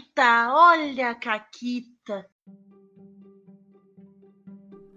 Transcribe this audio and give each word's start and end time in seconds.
Caquita, 0.00 0.52
olha 0.54 1.10
a 1.10 1.14
Caquita. 1.14 2.26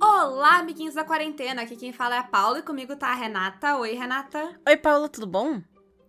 Olá, 0.01 0.59
amiguinhos 0.59 0.95
da 0.95 1.03
quarentena. 1.03 1.63
Aqui 1.63 1.75
quem 1.75 1.91
fala 1.91 2.15
é 2.15 2.19
a 2.19 2.23
Paula 2.23 2.59
e 2.59 2.63
comigo 2.63 2.95
tá 2.95 3.09
a 3.09 3.13
Renata. 3.13 3.75
Oi, 3.77 3.93
Renata. 3.93 4.59
Oi, 4.67 4.77
Paula, 4.77 5.09
tudo 5.09 5.27
bom? 5.27 5.61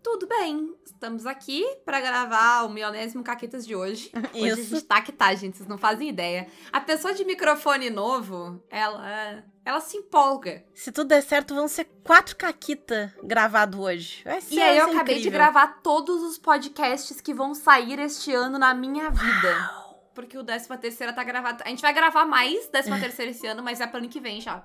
Tudo 0.04 0.26
bem. 0.28 0.76
Estamos 0.84 1.24
aqui 1.24 1.64
pra 1.82 1.98
gravar 1.98 2.64
o 2.64 2.68
milionésimo 2.68 3.24
Caquitas 3.24 3.66
de 3.66 3.74
hoje. 3.74 4.12
Hoje 4.34 4.50
a 4.50 4.54
Isso. 4.54 4.74
gente 4.76 4.84
tá 4.84 5.00
que 5.00 5.10
tá, 5.10 5.34
gente. 5.34 5.56
Vocês 5.56 5.68
não 5.68 5.78
fazem 5.78 6.10
ideia. 6.10 6.46
A 6.70 6.78
pessoa 6.78 7.14
de 7.14 7.24
microfone 7.24 7.88
novo, 7.88 8.62
ela, 8.68 9.42
ela 9.64 9.80
se 9.80 9.96
empolga. 9.96 10.62
Se 10.74 10.92
tudo 10.92 11.08
der 11.08 11.22
certo, 11.22 11.54
vão 11.54 11.66
ser 11.66 11.86
quatro 12.04 12.36
caquita 12.36 13.14
gravado 13.22 13.80
hoje. 13.80 14.22
Vai 14.24 14.42
ser, 14.42 14.54
E 14.54 14.60
aí 14.62 14.76
eu 14.76 14.84
acabei 14.84 15.14
de 15.14 15.20
incrível. 15.22 15.38
gravar 15.38 15.80
todos 15.82 16.22
os 16.22 16.36
podcasts 16.38 17.22
que 17.22 17.32
vão 17.32 17.54
sair 17.54 17.98
este 17.98 18.30
ano 18.32 18.58
na 18.58 18.74
minha 18.74 19.08
vida. 19.10 19.70
Porque 20.14 20.36
o 20.36 20.44
13 20.44 20.68
terceira 20.78 21.14
tá 21.14 21.24
gravado. 21.24 21.62
A 21.64 21.68
gente 21.70 21.80
vai 21.80 21.94
gravar 21.94 22.26
mais 22.26 22.68
13 22.68 23.00
terceira 23.00 23.30
esse 23.30 23.46
ano, 23.46 23.62
mas 23.62 23.80
é 23.80 23.86
pro 23.86 23.98
ano 23.98 24.08
que 24.10 24.20
vem 24.20 24.38
já. 24.38 24.64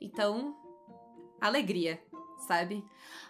Então, 0.00 0.56
alegria, 1.40 2.00
sabe? 2.46 2.84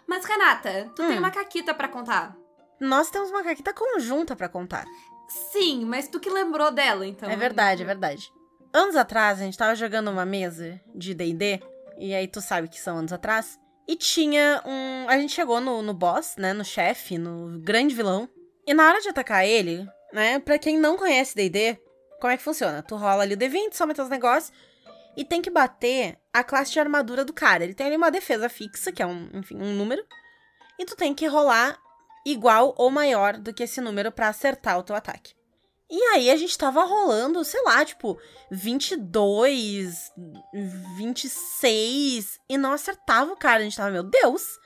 Mas, 0.07 0.25
Renata, 0.25 0.91
tu 0.95 1.05
tem 1.07 1.15
Hum. 1.17 1.19
uma 1.19 1.31
caquita 1.31 1.73
pra 1.73 1.87
contar. 1.87 2.35
Nós 2.79 3.09
temos 3.09 3.29
uma 3.29 3.43
caquita 3.43 3.73
conjunta 3.73 4.35
pra 4.35 4.47
contar. 4.49 4.85
Sim, 5.27 5.85
mas 5.85 6.07
tu 6.07 6.19
que 6.19 6.29
lembrou 6.29 6.71
dela, 6.71 7.05
então. 7.05 7.29
é 7.29 7.35
verdade, 7.35 7.83
é 7.83 7.85
verdade. 7.85 8.31
Anos 8.73 8.95
atrás, 8.95 9.39
a 9.39 9.43
gente 9.43 9.57
tava 9.57 9.75
jogando 9.75 10.09
uma 10.09 10.25
mesa 10.25 10.79
de 10.95 11.13
D&D, 11.13 11.61
e 11.97 12.13
aí 12.13 12.27
tu 12.27 12.39
sabe 12.41 12.67
que 12.67 12.79
são 12.79 12.97
anos 12.97 13.11
atrás, 13.13 13.59
e 13.87 13.95
tinha 13.95 14.61
um... 14.65 15.09
A 15.09 15.17
gente 15.17 15.33
chegou 15.33 15.59
no, 15.59 15.81
no 15.81 15.93
boss, 15.93 16.35
né, 16.37 16.53
no 16.53 16.63
chefe, 16.63 17.17
no 17.17 17.59
grande 17.59 17.93
vilão, 17.95 18.29
e 18.65 18.73
na 18.73 18.87
hora 18.87 19.01
de 19.01 19.09
atacar 19.09 19.45
ele, 19.45 19.87
né, 20.13 20.39
pra 20.39 20.57
quem 20.59 20.77
não 20.77 20.97
conhece 20.97 21.35
D&D, 21.35 21.77
como 22.19 22.31
é 22.33 22.37
que 22.37 22.43
funciona? 22.43 22.81
Tu 22.83 22.95
rola 22.95 23.23
ali 23.23 23.33
o 23.33 23.37
D20, 23.37 23.73
soma 23.73 23.93
teus 23.93 24.09
negócios, 24.09 24.51
e 25.19 25.25
tem 25.25 25.41
que 25.41 25.49
bater 25.49 26.17
a 26.31 26.45
classe 26.45 26.71
de 26.71 26.79
armadura 26.79 27.25
do 27.25 27.33
cara. 27.33 27.65
Ele 27.65 27.73
tem 27.73 27.87
ali 27.87 27.97
uma 27.97 28.09
defesa 28.09 28.47
fixa, 28.47 28.89
que 28.89 29.03
é 29.03 29.05
um, 29.05 29.29
enfim, 29.33 29.57
um 29.57 29.73
número, 29.73 30.01
e 30.79 30.85
tu 30.85 30.95
tem 30.95 31.13
que 31.13 31.27
rolar 31.27 31.77
igual 32.25 32.73
ou 32.77 32.89
maior 32.89 33.37
do 33.37 33.53
que 33.53 33.63
esse 33.63 33.81
número 33.81 34.13
pra 34.13 34.29
acertar 34.29 34.79
o 34.79 34.83
teu 34.83 34.95
ataque. 34.95 35.33
E 35.91 36.01
aí 36.13 36.31
a 36.31 36.37
gente 36.37 36.57
tava 36.57 36.85
rolando, 36.85 37.43
sei 37.43 37.61
lá, 37.63 37.83
tipo, 37.83 38.17
22, 38.49 40.09
26 40.95 42.39
e 42.47 42.57
não 42.57 42.71
acertava 42.71 43.33
o 43.33 43.37
cara. 43.37 43.59
A 43.59 43.63
gente 43.63 43.75
tava, 43.75 43.91
meu 43.91 44.03
Deus, 44.03 44.57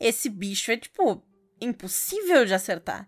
esse 0.00 0.28
bicho 0.28 0.72
é, 0.72 0.76
tipo, 0.76 1.22
impossível 1.60 2.44
de 2.44 2.54
acertar. 2.54 3.06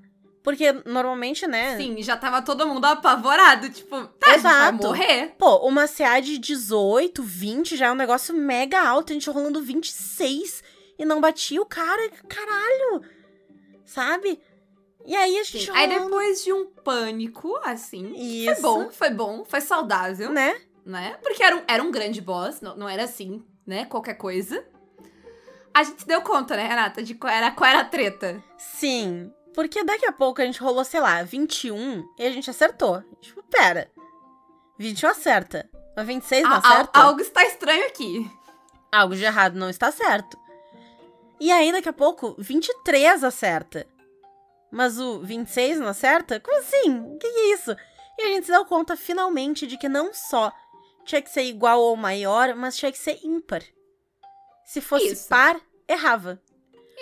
Porque 0.48 0.72
normalmente, 0.86 1.46
né? 1.46 1.76
Sim, 1.76 2.00
já 2.00 2.16
tava 2.16 2.40
todo 2.40 2.66
mundo 2.66 2.86
apavorado. 2.86 3.68
Tipo, 3.68 4.06
tá, 4.18 4.34
Exato. 4.34 4.78
morrer. 4.82 5.34
Pô, 5.36 5.58
uma 5.58 5.86
CA 5.86 6.20
de 6.20 6.38
18, 6.38 7.22
20 7.22 7.76
já 7.76 7.88
é 7.88 7.92
um 7.92 7.94
negócio 7.94 8.34
mega 8.34 8.80
alto. 8.80 9.10
A 9.10 9.12
gente 9.12 9.28
rolando 9.28 9.60
26 9.60 10.62
e 10.98 11.04
não 11.04 11.20
batia 11.20 11.60
o 11.60 11.66
cara. 11.66 12.10
Caralho! 12.26 13.02
Sabe? 13.84 14.40
E 15.04 15.14
aí 15.14 15.38
a 15.38 15.42
gente. 15.42 15.66
Sim. 15.66 15.72
Aí 15.74 15.86
rolando, 15.86 16.04
depois 16.06 16.42
de 16.42 16.50
um 16.50 16.64
pânico, 16.64 17.54
assim. 17.62 18.14
Isso. 18.16 18.54
Foi 18.54 18.62
bom, 18.62 18.90
foi 18.90 19.10
bom, 19.10 19.44
foi 19.44 19.60
saudável. 19.60 20.32
Né? 20.32 20.58
né? 20.82 21.18
Porque 21.22 21.42
era 21.42 21.56
um, 21.56 21.62
era 21.68 21.82
um 21.82 21.90
grande 21.90 22.22
boss, 22.22 22.62
não, 22.62 22.74
não 22.74 22.88
era 22.88 23.04
assim, 23.04 23.44
né? 23.66 23.84
Qualquer 23.84 24.14
coisa. 24.14 24.64
A 25.74 25.82
gente 25.82 26.00
se 26.00 26.08
deu 26.08 26.22
conta, 26.22 26.56
né, 26.56 26.66
Renata, 26.66 27.02
de 27.02 27.14
qual 27.14 27.30
era, 27.30 27.50
qual 27.50 27.68
era 27.68 27.80
a 27.80 27.84
treta. 27.84 28.42
Sim. 28.56 29.30
Porque 29.58 29.82
daqui 29.82 30.06
a 30.06 30.12
pouco 30.12 30.40
a 30.40 30.44
gente 30.44 30.60
rolou, 30.60 30.84
sei 30.84 31.00
lá, 31.00 31.20
21 31.24 32.08
e 32.16 32.24
a 32.24 32.30
gente 32.30 32.48
acertou. 32.48 33.02
Tipo, 33.20 33.42
pera. 33.42 33.90
21 34.78 35.08
acerta. 35.10 35.68
Mas 35.96 36.06
26 36.06 36.44
não 36.44 36.52
A- 36.52 36.58
acerta? 36.58 37.00
algo 37.00 37.20
está 37.20 37.42
estranho 37.44 37.84
aqui. 37.88 38.30
Algo 38.92 39.16
de 39.16 39.24
errado 39.24 39.56
não 39.56 39.68
está 39.68 39.90
certo. 39.90 40.38
E 41.40 41.50
aí, 41.50 41.72
daqui 41.72 41.88
a 41.88 41.92
pouco, 41.92 42.36
23 42.38 43.24
acerta. 43.24 43.84
Mas 44.70 44.96
o 45.00 45.22
26 45.24 45.80
não 45.80 45.88
acerta? 45.88 46.38
Como 46.38 46.56
assim? 46.60 47.00
O 47.00 47.18
que, 47.18 47.28
que 47.28 47.38
é 47.40 47.52
isso? 47.54 47.76
E 48.16 48.22
a 48.22 48.26
gente 48.28 48.46
se 48.46 48.52
deu 48.52 48.64
conta, 48.64 48.96
finalmente, 48.96 49.66
de 49.66 49.76
que 49.76 49.88
não 49.88 50.14
só 50.14 50.52
tinha 51.04 51.20
que 51.20 51.30
ser 51.30 51.42
igual 51.42 51.80
ou 51.80 51.96
maior, 51.96 52.54
mas 52.54 52.76
tinha 52.76 52.92
que 52.92 52.98
ser 52.98 53.18
ímpar. 53.24 53.64
Se 54.64 54.80
fosse 54.80 55.14
Isso. 55.14 55.28
par, 55.28 55.60
errava. 55.88 56.40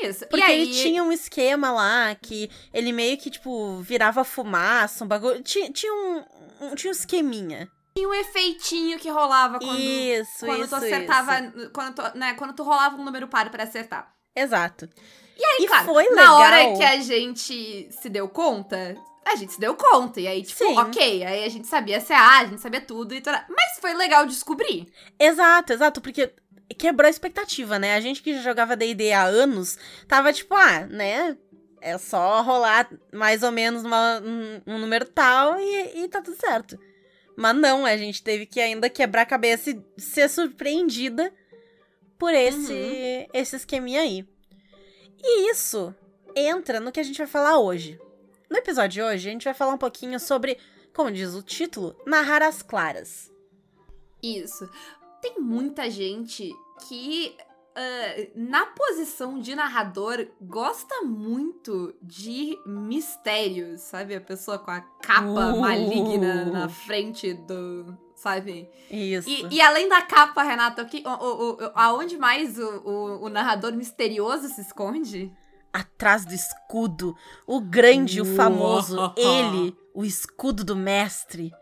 Isso. 0.02 0.26
Porque 0.26 0.40
e 0.40 0.42
aí, 0.42 0.62
ele 0.62 0.72
tinha 0.72 1.02
um 1.02 1.12
esquema 1.12 1.70
lá 1.72 2.14
que 2.14 2.50
ele 2.72 2.92
meio 2.92 3.16
que, 3.18 3.30
tipo, 3.30 3.78
virava 3.80 4.24
fumaça, 4.24 5.04
um 5.04 5.08
bagulho. 5.08 5.42
Tinha, 5.42 5.70
tinha 5.72 5.92
um, 5.92 6.24
um- 6.60 6.74
Tinha 6.74 6.90
um 6.90 6.94
esqueminha. 6.94 7.68
tinha 7.96 8.08
um 8.08 8.14
efeitinho 8.14 8.98
que 8.98 9.08
rolava 9.08 9.58
quando, 9.58 9.78
isso, 9.78 10.44
quando 10.44 10.60
isso. 10.60 10.68
tu 10.70 10.74
acertava. 10.76 11.40
isso. 11.40 11.70
Quando 11.70 11.94
tu, 11.94 12.18
né, 12.18 12.34
quando 12.34 12.54
tu 12.54 12.62
rolava 12.62 12.96
um 12.96 13.04
número 13.04 13.26
par 13.28 13.50
pra 13.50 13.64
acertar. 13.64 14.12
Exato. 14.34 14.88
E 15.38 15.44
aí, 15.44 15.64
E 15.64 15.66
claro, 15.66 15.86
foi 15.86 16.08
na 16.10 16.36
hora 16.36 16.76
que 16.76 16.82
a 16.82 17.00
gente 17.00 17.88
se 17.90 18.08
deu 18.08 18.26
conta, 18.28 18.96
a 19.24 19.34
gente 19.36 19.52
se 19.52 19.60
deu 19.60 19.74
conta. 19.74 20.20
E 20.20 20.26
aí, 20.26 20.42
tipo, 20.42 20.64
Sim. 20.64 20.78
ok, 20.78 21.24
aí 21.24 21.44
a 21.44 21.48
gente 21.48 21.66
sabia 21.66 22.00
CA, 22.00 22.40
a 22.40 22.44
gente 22.46 22.60
sabia 22.60 22.80
tudo 22.80 23.14
e 23.14 23.20
tudo. 23.20 23.36
Mas 23.48 23.78
foi 23.80 23.92
legal 23.94 24.24
descobrir. 24.26 24.90
Exato, 25.18 25.72
exato, 25.74 26.00
porque 26.00 26.32
quebrou 26.74 27.06
a 27.06 27.10
expectativa, 27.10 27.78
né? 27.78 27.94
A 27.94 28.00
gente 28.00 28.22
que 28.22 28.34
já 28.34 28.42
jogava 28.42 28.76
D&D 28.76 29.12
há 29.12 29.24
anos, 29.24 29.78
tava 30.08 30.32
tipo, 30.32 30.54
ah, 30.54 30.86
né? 30.86 31.36
É 31.80 31.96
só 31.98 32.42
rolar 32.42 32.90
mais 33.12 33.42
ou 33.42 33.52
menos 33.52 33.84
uma- 33.84 34.20
um, 34.20 34.60
um 34.66 34.78
número 34.78 35.04
tal 35.06 35.58
e, 35.60 36.04
e 36.04 36.08
tá 36.08 36.20
tudo 36.20 36.36
certo. 36.36 36.78
Mas 37.36 37.54
não, 37.54 37.84
a 37.86 37.96
gente 37.96 38.22
teve 38.22 38.46
que 38.46 38.60
ainda 38.60 38.88
quebrar 38.90 39.22
a 39.22 39.26
cabeça 39.26 39.70
e 39.70 39.82
ser 40.00 40.28
surpreendida 40.28 41.32
por 42.18 42.32
esse, 42.34 42.72
Uhum. 42.72 43.26
esse 43.32 43.56
esqueminha 43.56 44.00
aí. 44.00 44.26
E 45.22 45.50
isso 45.50 45.94
entra 46.34 46.80
no 46.80 46.90
que 46.90 46.98
a 46.98 47.02
gente 47.02 47.18
vai 47.18 47.26
falar 47.26 47.58
hoje. 47.58 48.00
No 48.50 48.56
episódio 48.56 48.90
de 48.94 49.02
hoje, 49.02 49.28
a 49.28 49.32
gente 49.32 49.44
vai 49.44 49.54
falar 49.54 49.74
um 49.74 49.78
pouquinho 49.78 50.18
sobre, 50.18 50.58
como 50.94 51.10
diz 51.12 51.34
o 51.34 51.42
título, 51.42 51.94
narrar 52.06 52.42
as 52.42 52.62
claras. 52.62 53.30
Isso. 54.22 54.68
Tem 55.20 55.38
muita 55.40 55.90
gente 55.90 56.52
que, 56.88 57.36
ah, 57.74 58.28
na 58.34 58.66
posição 58.66 59.38
de 59.40 59.54
narrador, 59.54 60.26
gosta 60.40 61.02
muito 61.02 61.94
de 62.02 62.56
mistérios, 62.66 63.80
sabe? 63.80 64.14
A 64.14 64.20
pessoa 64.20 64.58
com 64.58 64.70
a 64.70 64.80
capa 64.80 65.22
Uh. 65.54 65.60
maligna 65.60 66.44
na 66.46 66.68
frente 66.68 67.32
do. 67.34 67.96
Sabe? 68.14 68.68
Isso. 68.90 69.28
E, 69.28 69.56
e 69.56 69.60
além 69.60 69.88
da 69.90 70.00
capa, 70.00 70.42
Renata, 70.42 70.82
o 70.82 70.86
que, 70.86 71.02
o, 71.06 71.10
o, 71.10 71.50
o- 71.52 71.70
aonde 71.74 72.16
mais 72.16 72.58
o, 72.58 72.66
o, 72.78 73.24
o 73.24 73.28
narrador 73.28 73.72
misterioso 73.74 74.48
se 74.48 74.60
esconde? 74.62 75.32
atrás 75.72 76.24
do 76.24 76.32
escudo, 76.32 77.14
o 77.46 77.60
grande, 77.60 78.22
o 78.22 78.24
Uau. 78.24 78.34
famoso, 78.34 78.96
ele, 79.14 79.76
o 79.92 80.06
escudo 80.06 80.64
do 80.64 80.74
mestre. 80.74 81.52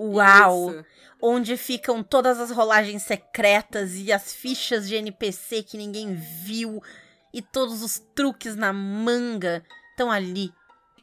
Uau! 0.00 0.70
Isso. 0.70 0.86
Onde 1.22 1.56
ficam 1.58 2.02
todas 2.02 2.40
as 2.40 2.50
rolagens 2.50 3.02
secretas 3.02 3.94
e 3.96 4.10
as 4.10 4.32
fichas 4.32 4.88
de 4.88 4.94
NPC 4.94 5.62
que 5.62 5.76
ninguém 5.76 6.14
viu 6.14 6.82
e 7.32 7.42
todos 7.42 7.82
os 7.82 7.98
truques 8.14 8.56
na 8.56 8.72
manga 8.72 9.62
estão 9.90 10.10
ali. 10.10 10.50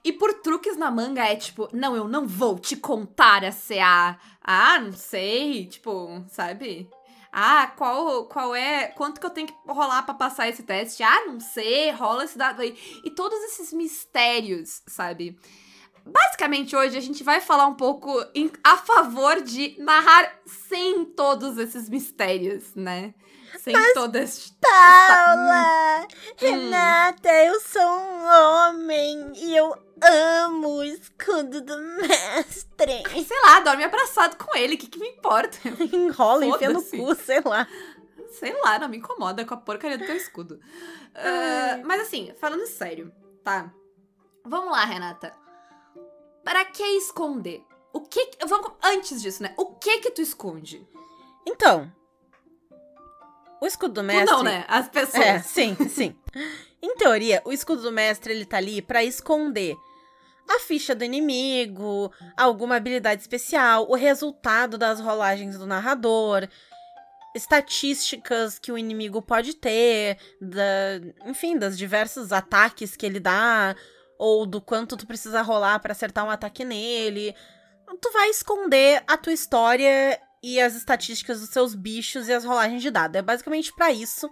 E 0.04 0.12
por 0.12 0.34
truques 0.36 0.76
na 0.76 0.90
manga 0.90 1.24
é 1.24 1.36
tipo, 1.36 1.70
não, 1.72 1.96
eu 1.96 2.08
não 2.08 2.26
vou 2.26 2.58
te 2.58 2.76
contar 2.76 3.44
a 3.44 3.52
CA. 3.52 4.18
Ah, 4.42 4.80
não 4.80 4.94
sei, 4.94 5.68
tipo, 5.68 6.24
sabe? 6.30 6.90
Ah, 7.32 7.68
qual, 7.78 8.26
qual 8.26 8.56
é. 8.56 8.88
Quanto 8.88 9.20
que 9.20 9.26
eu 9.26 9.30
tenho 9.30 9.48
que 9.48 9.54
rolar 9.68 10.02
pra 10.04 10.14
passar 10.14 10.48
esse 10.48 10.64
teste? 10.64 11.04
Ah, 11.04 11.26
não 11.26 11.40
sei, 11.40 11.92
rola 11.92 12.24
esse 12.24 12.38
dado 12.38 12.62
aí. 12.62 12.76
E 13.04 13.12
todos 13.12 13.38
esses 13.44 13.72
mistérios, 13.74 14.82
sabe? 14.88 15.38
Basicamente, 16.12 16.76
hoje 16.76 16.98
a 16.98 17.02
gente 17.02 17.24
vai 17.24 17.40
falar 17.42 17.68
um 17.68 17.74
pouco 17.76 18.10
em- 18.34 18.52
a 18.64 18.78
favor 18.78 19.42
de 19.42 19.76
narrar 19.80 20.32
sem 20.70 21.06
todos 21.06 21.58
esses 21.58 21.90
mistérios, 21.90 22.74
né? 22.76 23.14
Sem 23.60 23.74
todas. 23.94 24.54
Paula! 24.62 26.08
Renata, 26.38 27.30
eu 27.46 27.60
sou 27.62 27.82
um 27.82 28.26
homem 28.26 29.32
e 29.36 29.56
eu 29.56 29.74
amo 30.02 30.78
o 30.78 30.84
escudo 30.84 31.62
do 31.62 31.78
mestre. 31.78 33.04
Sei 33.26 33.42
lá, 33.46 33.60
dorme 33.62 33.84
abraçado 33.84 34.36
com 34.38 34.56
ele, 34.56 34.76
o 34.76 34.78
que, 34.78 34.88
que 34.88 35.00
me 35.00 35.10
importa? 35.10 35.58
Enrola, 35.94 36.46
enfia 36.46 36.70
no 36.70 36.84
cu, 36.84 37.16
sei 37.16 37.42
lá. 37.44 37.68
Sei 38.32 38.54
lá, 38.62 38.78
não 38.78 38.90
me 38.90 38.98
incomoda 38.98 39.44
com 39.46 39.54
a 39.54 39.58
porcaria 39.58 39.98
do 39.98 40.06
teu 40.06 40.16
escudo. 40.16 40.60
Ah, 41.16 41.80
mas 41.84 42.02
assim, 42.02 42.32
falando 42.40 42.66
sério, 42.68 43.12
tá? 43.44 43.72
Vamos 44.46 44.72
lá, 44.72 44.86
Renata. 44.86 45.32
Para 46.48 46.64
que 46.66 46.82
esconder? 46.98 47.62
O 47.92 48.00
que. 48.02 48.26
que- 48.28 48.46
Vamos, 48.46 48.72
antes 48.82 49.22
disso, 49.22 49.44
né? 49.44 49.54
O 49.58 49.76
que 49.76 49.98
que 50.00 50.12
tu 50.12 50.22
esconde? 50.22 50.88
Então, 51.46 51.92
o 53.62 53.66
escudo 53.66 53.96
do 53.96 54.02
Tu 54.02 54.06
mestre. 54.06 54.32
não, 54.34 54.44
né? 54.44 54.64
As 54.68 54.88
pessoas. 54.88 55.26
É, 55.26 55.40
sim, 55.40 55.76
sim. 55.90 56.16
Em 56.82 56.96
teoria, 56.96 57.42
o 57.44 57.52
escudo 57.52 57.82
do 57.82 57.92
mestre 57.92 58.32
ele 58.34 58.46
tá 58.46 58.58
ali 58.58 58.82
pra 58.82 59.04
esconder 59.04 59.76
a 60.50 60.60
ficha 60.60 60.96
do 60.96 61.04
inimigo, 61.04 62.10
alguma 62.38 62.78
habilidade 62.78 63.22
especial, 63.22 63.86
o 63.90 63.96
resultado 63.96 64.78
das 64.78 65.02
rolagens 65.02 65.58
do 65.58 65.66
narrador, 65.68 66.48
estatísticas 67.36 68.58
que 68.58 68.72
o 68.72 68.78
inimigo 68.78 69.22
pode 69.22 69.54
ter, 69.54 70.18
da, 70.40 71.30
enfim, 71.30 71.58
das 71.58 71.78
diversos 71.78 72.32
ataques 72.32 72.96
que 72.96 73.06
ele 73.06 73.20
dá, 73.20 73.76
ou 74.18 74.46
do 74.46 74.62
quanto 74.62 74.98
tu 74.98 75.06
precisa 75.06 75.42
rolar 75.42 75.80
para 75.80 75.92
acertar 75.92 76.26
um 76.26 76.30
ataque 76.30 76.64
nele. 76.64 77.36
Tu 78.02 78.12
vai 78.12 78.30
esconder 78.30 79.04
a 79.08 79.18
tua 79.18 79.34
história 79.34 80.20
e 80.44 80.60
as 80.60 80.76
estatísticas 80.76 81.40
dos 81.40 81.50
seus 81.50 81.74
bichos 81.74 82.28
e 82.28 82.34
as 82.34 82.44
rolagens 82.44 82.82
de 82.82 82.92
dado. 82.92 83.16
É 83.16 83.22
basicamente 83.22 83.74
para 83.74 83.92
isso 83.92 84.30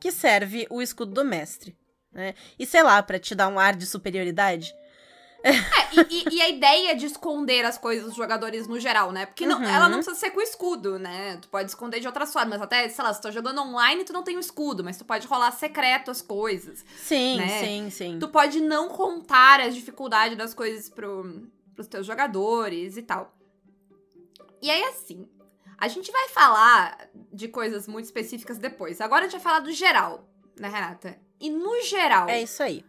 que 0.00 0.10
serve 0.10 0.66
o 0.70 0.82
escudo 0.82 1.12
do 1.12 1.24
mestre, 1.24 1.76
né? 2.12 2.34
E 2.58 2.66
sei 2.66 2.82
lá, 2.82 3.02
para 3.02 3.18
te 3.18 3.34
dar 3.34 3.48
um 3.48 3.58
ar 3.58 3.76
de 3.76 3.86
superioridade. 3.86 4.74
É, 5.44 6.04
e, 6.08 6.36
e, 6.36 6.40
a 6.40 6.48
ideia 6.48 6.94
de 6.94 7.06
esconder 7.06 7.64
as 7.64 7.76
coisas 7.76 8.04
dos 8.06 8.14
jogadores 8.14 8.66
no 8.68 8.78
geral, 8.78 9.10
né? 9.12 9.26
Porque 9.26 9.44
não, 9.44 9.58
Uhum. 9.58 9.64
ela 9.64 9.88
não 9.88 9.96
precisa 9.98 10.16
ser 10.16 10.30
com 10.30 10.40
escudo, 10.40 10.98
né? 10.98 11.36
Tu 11.42 11.48
pode 11.48 11.68
esconder 11.68 12.00
de 12.00 12.06
outras 12.06 12.32
formas. 12.32 12.62
Até, 12.62 12.88
sei 12.88 13.04
lá, 13.04 13.12
se 13.12 13.20
tu 13.20 13.24
tá 13.24 13.30
jogando 13.30 13.60
online, 13.60 14.04
tu 14.04 14.12
não 14.12 14.22
tem 14.22 14.36
o 14.36 14.40
escudo, 14.40 14.84
mas 14.84 14.96
tu 14.96 15.04
pode 15.04 15.26
rolar 15.26 15.50
secreto 15.52 16.10
as 16.10 16.22
coisas. 16.22 16.84
Sim, 16.96 17.38
Né? 17.38 17.60
sim, 17.60 17.90
sim. 17.90 18.18
Tu 18.20 18.28
pode 18.28 18.60
não 18.60 18.88
contar 18.88 19.60
as 19.60 19.74
dificuldades 19.74 20.36
das 20.38 20.54
coisas 20.54 20.88
pro, 20.88 21.42
pros 21.74 21.88
teus 21.88 22.06
jogadores 22.06 22.96
e 22.96 23.02
tal. 23.02 23.34
E 24.60 24.70
aí, 24.70 24.84
assim, 24.84 25.28
a 25.76 25.88
gente 25.88 26.12
vai 26.12 26.28
falar 26.28 27.08
de 27.32 27.48
coisas 27.48 27.88
muito 27.88 28.04
específicas 28.04 28.58
depois. 28.58 29.00
Agora 29.00 29.22
a 29.22 29.28
gente 29.28 29.32
vai 29.32 29.40
falar 29.40 29.60
do 29.60 29.72
geral, 29.72 30.28
né, 30.58 30.68
Renata? 30.68 31.18
E 31.40 31.50
no 31.50 31.82
geral, 31.82 32.28
É 32.28 32.40
isso 32.40 32.62
aí. 32.62 32.84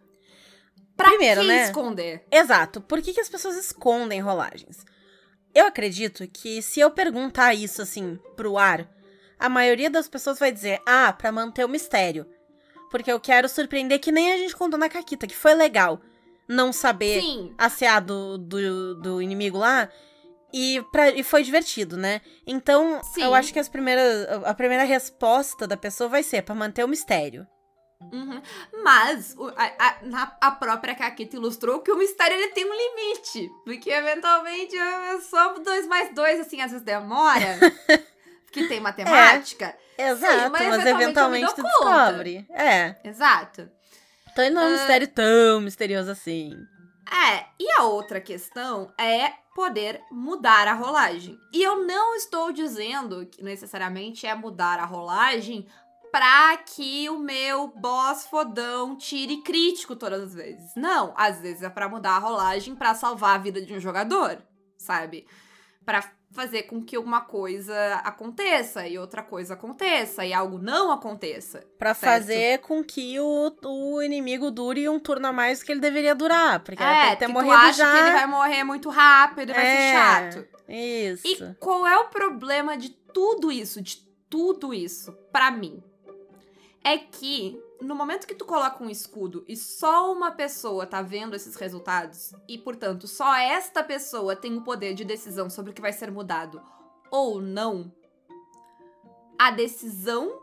Pra 1.04 1.12
primeiro, 1.12 1.42
que 1.42 1.48
né? 1.48 1.64
esconder? 1.66 2.26
Exato. 2.32 2.82
Por 2.82 3.02
que, 3.02 3.14
que 3.14 3.22
as 3.22 3.30
pessoas 3.30 3.56
escondem 3.56 4.20
rolagens? 4.20 4.86
Eu 5.54 5.66
acredito 5.68 6.28
que 6.28 6.62
se 6.62 6.80
eu 6.80 6.90
perguntar 6.90 7.54
isso 7.54 7.82
assim 7.82 8.20
pro 8.36 8.58
ar, 8.58 8.88
a 9.40 9.48
maioria 9.50 9.90
das 9.90 10.08
pessoas 10.08 10.40
vai 10.40 10.52
dizer: 10.52 10.82
ah, 10.86 11.14
pra 11.14 11.32
manter 11.32 11.66
o 11.66 11.70
mistério. 11.70 12.26
Porque 12.90 13.12
eu 13.12 13.20
quero 13.20 13.50
surpreender 13.50 14.00
que 14.00 14.12
nem 14.12 14.32
a 14.32 14.38
gente 14.38 14.56
contou 14.56 14.80
na 14.80 14.90
Caquita, 14.90 15.28
que 15.28 15.36
foi 15.36 15.54
legal 15.54 16.00
não 16.48 16.74
saber 16.74 17.22
Sim, 17.22 17.54
a 17.58 17.70
CA 17.70 18.00
do, 18.00 18.38
do, 18.38 18.96
do 18.96 19.22
inimigo 19.22 19.58
lá. 19.58 19.90
E, 20.54 20.84
pra, 20.92 21.10
e 21.10 21.24
foi 21.24 21.42
divertido, 21.44 21.98
né? 21.98 22.22
Então, 22.46 23.02
Sim. 23.04 23.24
eu 23.24 23.34
acho 23.34 23.52
que 23.52 23.58
as 23.58 23.68
primeiras, 23.68 24.28
a 24.46 24.54
primeira 24.54 24.84
resposta 24.84 25.66
da 25.66 25.76
pessoa 25.76 26.08
vai 26.08 26.22
ser 26.22 26.44
pra 26.44 26.54
manter 26.54 26.84
o 26.84 26.88
mistério. 26.88 27.48
Uhum. 28.12 28.42
Mas 28.84 29.36
a, 29.56 29.88
a- 30.18 30.38
a 30.42 30.52
própria 30.52 30.96
Caquita 30.96 31.36
ilustrou 31.36 31.80
que 31.82 31.92
o 31.92 31.98
mistério 31.98 32.36
ele 32.38 32.50
tem 32.52 32.66
um 32.66 32.74
limite. 32.76 33.50
Porque 33.64 33.90
eventualmente 33.90 34.76
é 34.78 35.20
só 35.22 35.54
dois 35.60 35.88
mais 35.88 36.14
dois, 36.14 36.40
assim, 36.40 36.62
às 36.62 36.72
vezes 36.72 36.86
demora. 36.86 37.58
porque 38.46 38.68
tem 38.68 38.80
matemática. 38.80 39.76
Exato, 39.98 40.52
mas 40.52 40.68
mas, 40.68 40.86
eventualmente 40.86 41.04
eventualmente 41.04 41.56
tu 41.56 41.64
descobre. 41.64 42.46
É. 42.52 42.96
Exato. 43.04 43.70
Então 44.32 44.44
ele 44.46 44.56
não 44.56 44.62
é 44.64 44.66
um 44.66 44.70
Ah. 44.70 44.72
mistério 44.78 45.08
tão 45.08 45.62
misterioso 45.62 46.12
assim. 46.12 46.52
É, 47.12 47.46
e 47.60 47.70
a 47.78 47.84
outra 47.84 48.20
questão 48.20 48.92
é 48.98 49.34
poder 49.54 50.02
mudar 50.12 50.68
a 50.68 50.74
rolagem. 50.74 51.38
E 51.54 51.62
eu 51.62 51.86
não 51.86 52.16
estou 52.16 52.52
dizendo 52.52 53.24
que 53.28 53.44
necessariamente 53.44 54.26
é 54.26 54.34
mudar 54.34 54.80
a 54.80 54.86
rolagem 54.86 55.68
pra 56.14 56.58
que 56.58 57.10
o 57.10 57.18
meu 57.18 57.70
boss 57.70 58.28
fodão 58.28 58.96
tire 58.96 59.38
crítico 59.42 59.96
todas 59.96 60.22
as 60.22 60.36
vezes. 60.36 60.72
Não, 60.78 61.12
às 61.18 61.42
vezes 61.42 61.64
é 61.64 61.70
pra 61.72 61.90
mudar 61.90 62.12
a 62.12 62.20
rolagem 62.20 62.76
pra 62.76 62.94
salvar 62.94 63.34
a 63.34 63.40
vida 63.40 63.60
de 63.60 63.74
um 63.74 63.80
jogador, 63.80 64.38
sabe? 64.78 65.26
Pra 65.84 66.04
fazer 66.32 66.64
com 66.64 66.84
que 66.84 67.00
uma 67.00 67.22
coisa 67.22 67.96
aconteça 68.04 68.88
e 68.88 68.96
outra 68.98 69.24
coisa 69.24 69.56
aconteça 69.56 70.24
e 70.24 70.32
algo 70.34 70.60
não 70.60 70.92
aconteça. 70.92 71.64
Pra 71.80 71.96
Certo. 71.96 72.14
fazer 72.22 72.60
com 72.60 72.84
que 72.84 73.20
o, 73.20 73.52
o 73.66 74.02
inimigo 74.04 74.52
dure 74.52 74.88
um 74.88 75.00
turno 75.00 75.28
a 75.28 75.34
mais 75.34 75.60
do 75.60 75.66
que 75.66 75.72
ele 75.72 75.82
deveria 75.82 76.14
durar. 76.14 76.60
Porque 76.60 76.82
era 76.82 76.92
pra 76.92 77.04
É, 77.06 77.08
ele 77.08 77.16
ter 77.18 77.26
que 77.26 77.32
tu 77.32 77.34
morrido 77.34 77.54
acha 77.56 77.74
já. 77.74 77.92
que 77.92 77.98
ele 77.98 78.12
vai 78.12 78.28
morrer 78.28 78.64
muito 78.64 78.90
rápido 78.92 79.50
e 79.50 79.54
vai 79.54 79.66
É. 79.66 79.76
ser 79.78 79.94
chato. 80.38 80.48
Isso. 80.70 81.28
E 81.28 81.56
qual 81.60 81.88
é 81.88 81.98
o 81.98 82.10
problema 82.10 82.78
de 82.78 82.90
tudo 82.90 83.52
isso, 83.52 83.82
de 83.82 83.98
tudo 84.30 84.74
isso, 84.76 85.12
pra 85.32 85.50
mim? 85.52 85.84
É 86.84 86.98
que 86.98 87.62
no 87.82 87.96
momento 87.96 88.28
que 88.28 88.36
tu 88.36 88.46
coloca 88.46 88.84
um 88.84 88.90
escudo 88.90 89.44
e 89.48 89.56
só 89.56 90.12
uma 90.12 90.32
pessoa 90.32 90.86
tá 90.86 91.02
vendo 91.02 91.36
esses 91.36 91.56
resultados, 91.56 92.34
e 92.48 92.58
portanto 92.58 93.08
só 93.08 93.36
esta 93.36 93.84
pessoa 93.84 94.36
tem 94.36 94.58
o 94.58 94.62
poder 94.62 94.94
de 94.94 95.04
decisão 95.04 95.50
sobre 95.50 95.72
o 95.72 95.74
que 95.74 95.82
vai 95.82 95.94
ser 95.94 96.12
mudado 96.12 96.62
ou 97.10 97.40
não, 97.40 97.94
a 99.38 99.52
decisão 99.52 100.42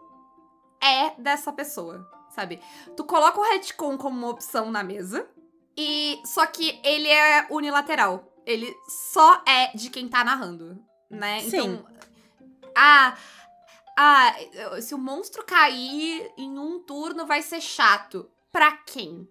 é 0.80 1.20
dessa 1.20 1.52
pessoa, 1.52 2.08
sabe? 2.30 2.60
Tu 2.96 3.04
coloca 3.04 3.40
o 3.40 3.42
retcon 3.42 3.98
como 3.98 4.16
uma 4.16 4.28
opção 4.28 4.70
na 4.70 4.82
mesa, 4.84 5.28
e 5.76 6.20
só 6.24 6.46
que 6.46 6.80
ele 6.84 7.08
é 7.08 7.46
unilateral. 7.50 8.24
Ele 8.46 8.74
só 8.88 9.42
é 9.46 9.76
de 9.76 9.90
quem 9.90 10.08
tá 10.08 10.22
narrando, 10.22 10.78
né? 11.10 11.40
Sim. 11.40 11.46
Então, 11.56 11.86
ah, 12.76 13.16
ah, 14.02 14.80
se 14.80 14.94
o 14.94 14.98
monstro 14.98 15.44
cair 15.44 16.32
em 16.38 16.58
um 16.58 16.78
turno 16.78 17.26
vai 17.26 17.42
ser 17.42 17.60
chato. 17.60 18.30
Pra 18.50 18.72
quem? 18.72 19.28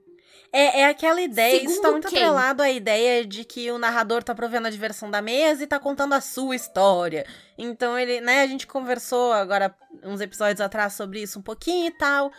É, 0.54 0.82
é 0.82 0.86
aquela 0.86 1.20
ideia, 1.22 1.58
isso 1.58 1.66
tá 1.66 1.72
Segundo 1.72 1.92
muito 1.94 2.08
quem? 2.08 2.20
atrelado 2.20 2.62
à 2.62 2.70
ideia 2.70 3.26
de 3.26 3.44
que 3.44 3.72
o 3.72 3.80
narrador 3.80 4.24
tá 4.24 4.36
provendo 4.36 4.68
a 4.68 4.72
diversão 4.72 5.10
da 5.10 5.22
mesa 5.24 5.64
e 5.64 5.68
tá 5.68 5.80
contando 5.80 6.14
a 6.14 6.22
sua 6.22 6.56
história. 6.56 7.26
Então 7.58 7.98
ele, 7.98 8.22
né, 8.22 8.42
a 8.42 8.48
gente 8.48 8.68
conversou 8.68 9.34
agora 9.34 9.76
uns 10.04 10.22
episódios 10.22 10.62
atrás 10.62 10.94
sobre 10.94 11.22
isso 11.22 11.40
um 11.40 11.44
pouquinho 11.44 11.88
e 11.88 11.92
tal. 11.92 12.32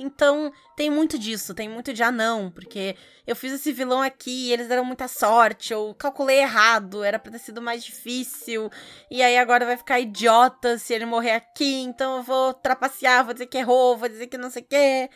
Então 0.00 0.52
tem 0.76 0.90
muito 0.90 1.18
disso, 1.18 1.54
tem 1.54 1.68
muito 1.68 1.92
de 1.92 2.02
ah 2.02 2.12
não, 2.12 2.50
porque 2.50 2.96
eu 3.26 3.34
fiz 3.36 3.52
esse 3.52 3.72
vilão 3.72 4.00
aqui 4.00 4.48
e 4.48 4.52
eles 4.52 4.68
deram 4.68 4.84
muita 4.84 5.08
sorte, 5.08 5.72
eu 5.72 5.94
calculei 5.98 6.38
errado, 6.38 7.02
era 7.02 7.18
pra 7.18 7.32
ter 7.32 7.38
sido 7.38 7.60
mais 7.60 7.84
difícil, 7.84 8.70
e 9.10 9.22
aí 9.22 9.36
agora 9.36 9.66
vai 9.66 9.76
ficar 9.76 10.00
idiota 10.00 10.78
se 10.78 10.94
ele 10.94 11.04
morrer 11.04 11.32
aqui, 11.32 11.80
então 11.82 12.18
eu 12.18 12.22
vou 12.22 12.54
trapacear, 12.54 13.24
vou 13.24 13.34
dizer 13.34 13.46
que 13.46 13.58
errou, 13.58 13.96
vou 13.96 14.08
dizer 14.08 14.26
que 14.28 14.38
não 14.38 14.50
sei 14.50 14.62
o 14.62 14.66
quê. 14.66 15.10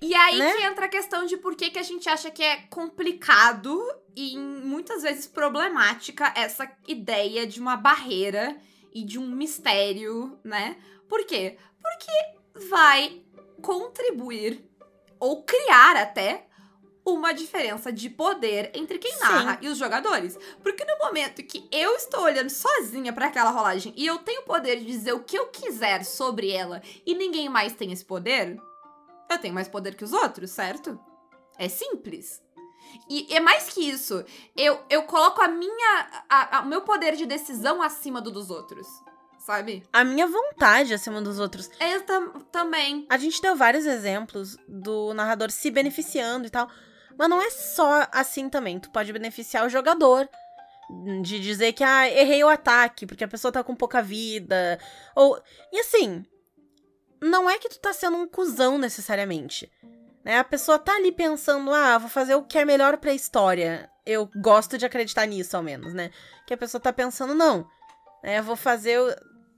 E 0.00 0.14
aí 0.14 0.38
Né? 0.38 0.52
que 0.52 0.62
entra 0.62 0.86
a 0.86 0.88
questão 0.88 1.26
de 1.26 1.36
por 1.36 1.56
que, 1.56 1.70
que 1.70 1.78
a 1.78 1.82
gente 1.82 2.08
acha 2.08 2.30
que 2.30 2.42
é 2.42 2.62
complicado 2.68 3.80
e 4.14 4.36
muitas 4.38 5.02
vezes 5.02 5.26
problemática 5.26 6.32
essa 6.36 6.70
ideia 6.86 7.46
de 7.46 7.60
uma 7.60 7.76
barreira 7.76 8.56
e 8.94 9.04
de 9.04 9.18
um 9.18 9.26
mistério, 9.28 10.38
né? 10.44 10.76
Por 11.08 11.24
quê? 11.24 11.58
Porque 11.82 12.66
vai 12.68 13.22
contribuir 13.60 14.64
ou 15.18 15.42
criar 15.42 15.96
até 15.96 16.46
uma 17.04 17.32
diferença 17.32 17.92
de 17.92 18.10
poder 18.10 18.72
entre 18.74 18.98
quem 18.98 19.12
Sim. 19.12 19.20
narra 19.20 19.58
e 19.62 19.68
os 19.68 19.78
jogadores. 19.78 20.36
Porque 20.60 20.84
no 20.84 20.98
momento 20.98 21.42
que 21.44 21.68
eu 21.70 21.94
estou 21.94 22.22
olhando 22.22 22.50
sozinha 22.50 23.12
para 23.12 23.26
aquela 23.26 23.50
rolagem 23.50 23.94
e 23.96 24.04
eu 24.04 24.18
tenho 24.18 24.40
o 24.40 24.44
poder 24.44 24.80
de 24.80 24.86
dizer 24.86 25.12
o 25.12 25.22
que 25.22 25.38
eu 25.38 25.46
quiser 25.46 26.04
sobre 26.04 26.50
ela 26.50 26.82
e 27.06 27.14
ninguém 27.14 27.48
mais 27.48 27.74
tem 27.74 27.92
esse 27.92 28.04
poder, 28.04 28.60
eu 29.30 29.38
tenho 29.38 29.54
mais 29.54 29.68
poder 29.68 29.94
que 29.94 30.04
os 30.04 30.12
outros, 30.12 30.50
certo? 30.50 30.98
É 31.56 31.68
simples. 31.68 32.42
E 33.08 33.32
é 33.34 33.40
mais 33.40 33.68
que 33.68 33.88
isso. 33.88 34.24
Eu, 34.56 34.80
eu 34.90 35.04
coloco 35.04 35.40
a 35.40 35.48
minha. 35.48 36.24
o 36.62 36.66
meu 36.66 36.82
poder 36.82 37.14
de 37.14 37.26
decisão 37.26 37.82
acima 37.82 38.20
do 38.20 38.30
dos 38.30 38.50
outros. 38.50 38.86
Sabe? 39.46 39.86
A 39.92 40.02
minha 40.02 40.26
vontade 40.26 40.92
acima 40.92 41.22
dos 41.22 41.38
outros. 41.38 41.70
Eu 41.78 42.00
tam- 42.02 42.40
também. 42.50 43.06
A 43.08 43.16
gente 43.16 43.40
deu 43.40 43.54
vários 43.54 43.86
exemplos 43.86 44.56
do 44.66 45.14
narrador 45.14 45.52
se 45.52 45.70
beneficiando 45.70 46.48
e 46.48 46.50
tal. 46.50 46.68
Mas 47.16 47.30
não 47.30 47.40
é 47.40 47.48
só 47.48 48.08
assim 48.10 48.48
também. 48.48 48.80
Tu 48.80 48.90
pode 48.90 49.12
beneficiar 49.12 49.64
o 49.64 49.68
jogador. 49.68 50.28
De 51.22 51.38
dizer 51.38 51.72
que, 51.74 51.84
ah, 51.84 52.08
errei 52.10 52.42
o 52.42 52.48
ataque, 52.48 53.06
porque 53.06 53.22
a 53.22 53.28
pessoa 53.28 53.52
tá 53.52 53.62
com 53.62 53.76
pouca 53.76 54.02
vida. 54.02 54.80
Ou. 55.14 55.40
E 55.72 55.78
assim. 55.78 56.24
Não 57.22 57.48
é 57.48 57.56
que 57.56 57.68
tu 57.68 57.78
tá 57.78 57.92
sendo 57.92 58.16
um 58.16 58.26
cuzão 58.26 58.78
necessariamente. 58.78 59.70
Né? 60.24 60.38
A 60.40 60.44
pessoa 60.44 60.76
tá 60.76 60.92
ali 60.96 61.12
pensando, 61.12 61.72
ah, 61.72 61.98
vou 61.98 62.10
fazer 62.10 62.34
o 62.34 62.42
que 62.42 62.58
é 62.58 62.64
melhor 62.64 62.96
pra 62.98 63.14
história. 63.14 63.88
Eu 64.04 64.28
gosto 64.42 64.76
de 64.76 64.84
acreditar 64.84 65.24
nisso, 65.24 65.56
ao 65.56 65.62
menos, 65.62 65.94
né? 65.94 66.10
Que 66.48 66.52
a 66.54 66.58
pessoa 66.58 66.80
tá 66.80 66.92
pensando, 66.92 67.32
não. 67.32 67.66
Né? 68.24 68.40
Eu 68.40 68.42
vou 68.44 68.56
fazer 68.56 68.98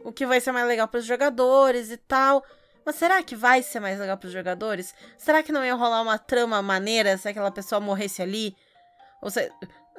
o, 0.00 0.12
que 0.12 0.26
vai 0.26 0.40
ser 0.40 0.52
mais 0.52 0.66
legal 0.66 0.88
pros 0.88 1.04
jogadores 1.04 1.90
e 1.90 1.96
tal. 1.96 2.44
Mas 2.84 2.96
será 2.96 3.22
que 3.22 3.36
vai 3.36 3.62
ser 3.62 3.80
mais 3.80 3.98
legal 3.98 4.16
pros 4.16 4.32
jogadores? 4.32 4.94
Será 5.16 5.42
que 5.42 5.52
não 5.52 5.64
ia 5.64 5.74
rolar 5.74 6.02
uma 6.02 6.18
trama 6.18 6.62
maneira 6.62 7.16
se 7.18 7.28
aquela 7.28 7.50
pessoa 7.50 7.80
morresse 7.80 8.22
ali? 8.22 8.56
Ou 9.20 9.30
se, 9.30 9.50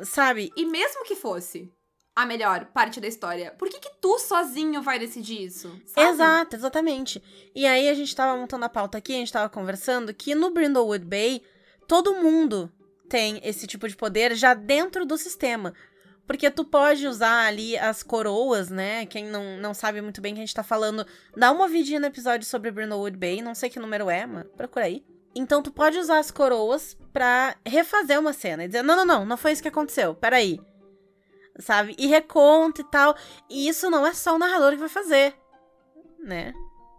sabe? 0.01 0.51
E 0.55 0.65
mesmo 0.65 1.03
que 1.03 1.15
fosse 1.15 1.71
a 2.15 2.25
melhor 2.25 2.65
parte 2.73 2.99
da 2.99 3.07
história, 3.07 3.51
por 3.51 3.69
que, 3.69 3.79
que 3.79 3.91
tu 4.01 4.19
sozinho 4.19 4.81
vai 4.81 4.99
decidir 4.99 5.43
isso? 5.43 5.69
Sabe? 5.85 6.09
Exato, 6.09 6.55
exatamente. 6.55 7.23
E 7.55 7.65
aí 7.65 7.87
a 7.87 7.93
gente 7.93 8.15
tava 8.15 8.37
montando 8.37 8.65
a 8.65 8.69
pauta 8.69 8.97
aqui, 8.97 9.13
a 9.13 9.17
gente 9.17 9.31
tava 9.31 9.49
conversando 9.49 10.13
que 10.13 10.35
no 10.35 10.51
Brindlewood 10.51 11.05
Bay 11.05 11.41
todo 11.87 12.15
mundo 12.15 12.71
tem 13.07 13.39
esse 13.43 13.65
tipo 13.65 13.87
de 13.87 13.95
poder 13.95 14.35
já 14.35 14.53
dentro 14.53 15.05
do 15.05 15.17
sistema. 15.17 15.73
Porque 16.29 16.51
tu 16.51 16.63
pode 16.63 17.07
usar 17.07 17.47
ali 17.47 17.75
as 17.75 18.03
coroas, 18.03 18.69
né? 18.69 19.03
Quem 19.07 19.25
não, 19.25 19.57
não 19.57 19.73
sabe 19.73 19.99
muito 19.99 20.21
bem 20.21 20.35
que 20.35 20.39
a 20.39 20.45
gente 20.45 20.53
tá 20.53 20.61
falando, 20.61 21.03
dá 21.35 21.51
uma 21.51 21.67
vidinha 21.67 21.99
no 21.99 22.05
episódio 22.05 22.47
sobre 22.47 22.69
Brindlewood 22.69 23.17
Bay, 23.17 23.41
não 23.41 23.55
sei 23.55 23.67
que 23.67 23.79
número 23.79 24.11
é, 24.11 24.27
mas 24.27 24.45
procura 24.55 24.85
aí. 24.85 25.03
Então 25.33 25.63
tu 25.63 25.71
pode 25.71 25.97
usar 25.97 26.19
as 26.19 26.29
coroas 26.29 26.95
pra 27.11 27.55
refazer 27.65 28.19
uma 28.19 28.31
cena 28.31 28.63
e 28.63 28.67
dizer: 28.67 28.83
não, 28.83 28.95
não, 28.95 29.05
não, 29.05 29.25
não 29.25 29.37
foi 29.37 29.53
isso 29.53 29.63
que 29.63 29.69
aconteceu, 29.69 30.13
peraí. 30.13 30.61
Sabe? 31.57 31.95
E 31.97 32.05
reconta 32.05 32.81
e 32.81 32.83
tal. 32.83 33.15
E 33.49 33.67
isso 33.67 33.89
não 33.89 34.05
é 34.05 34.13
só 34.13 34.35
o 34.35 34.39
narrador 34.39 34.73
que 34.73 34.77
vai 34.77 34.87
fazer, 34.87 35.35
né? 36.19 36.53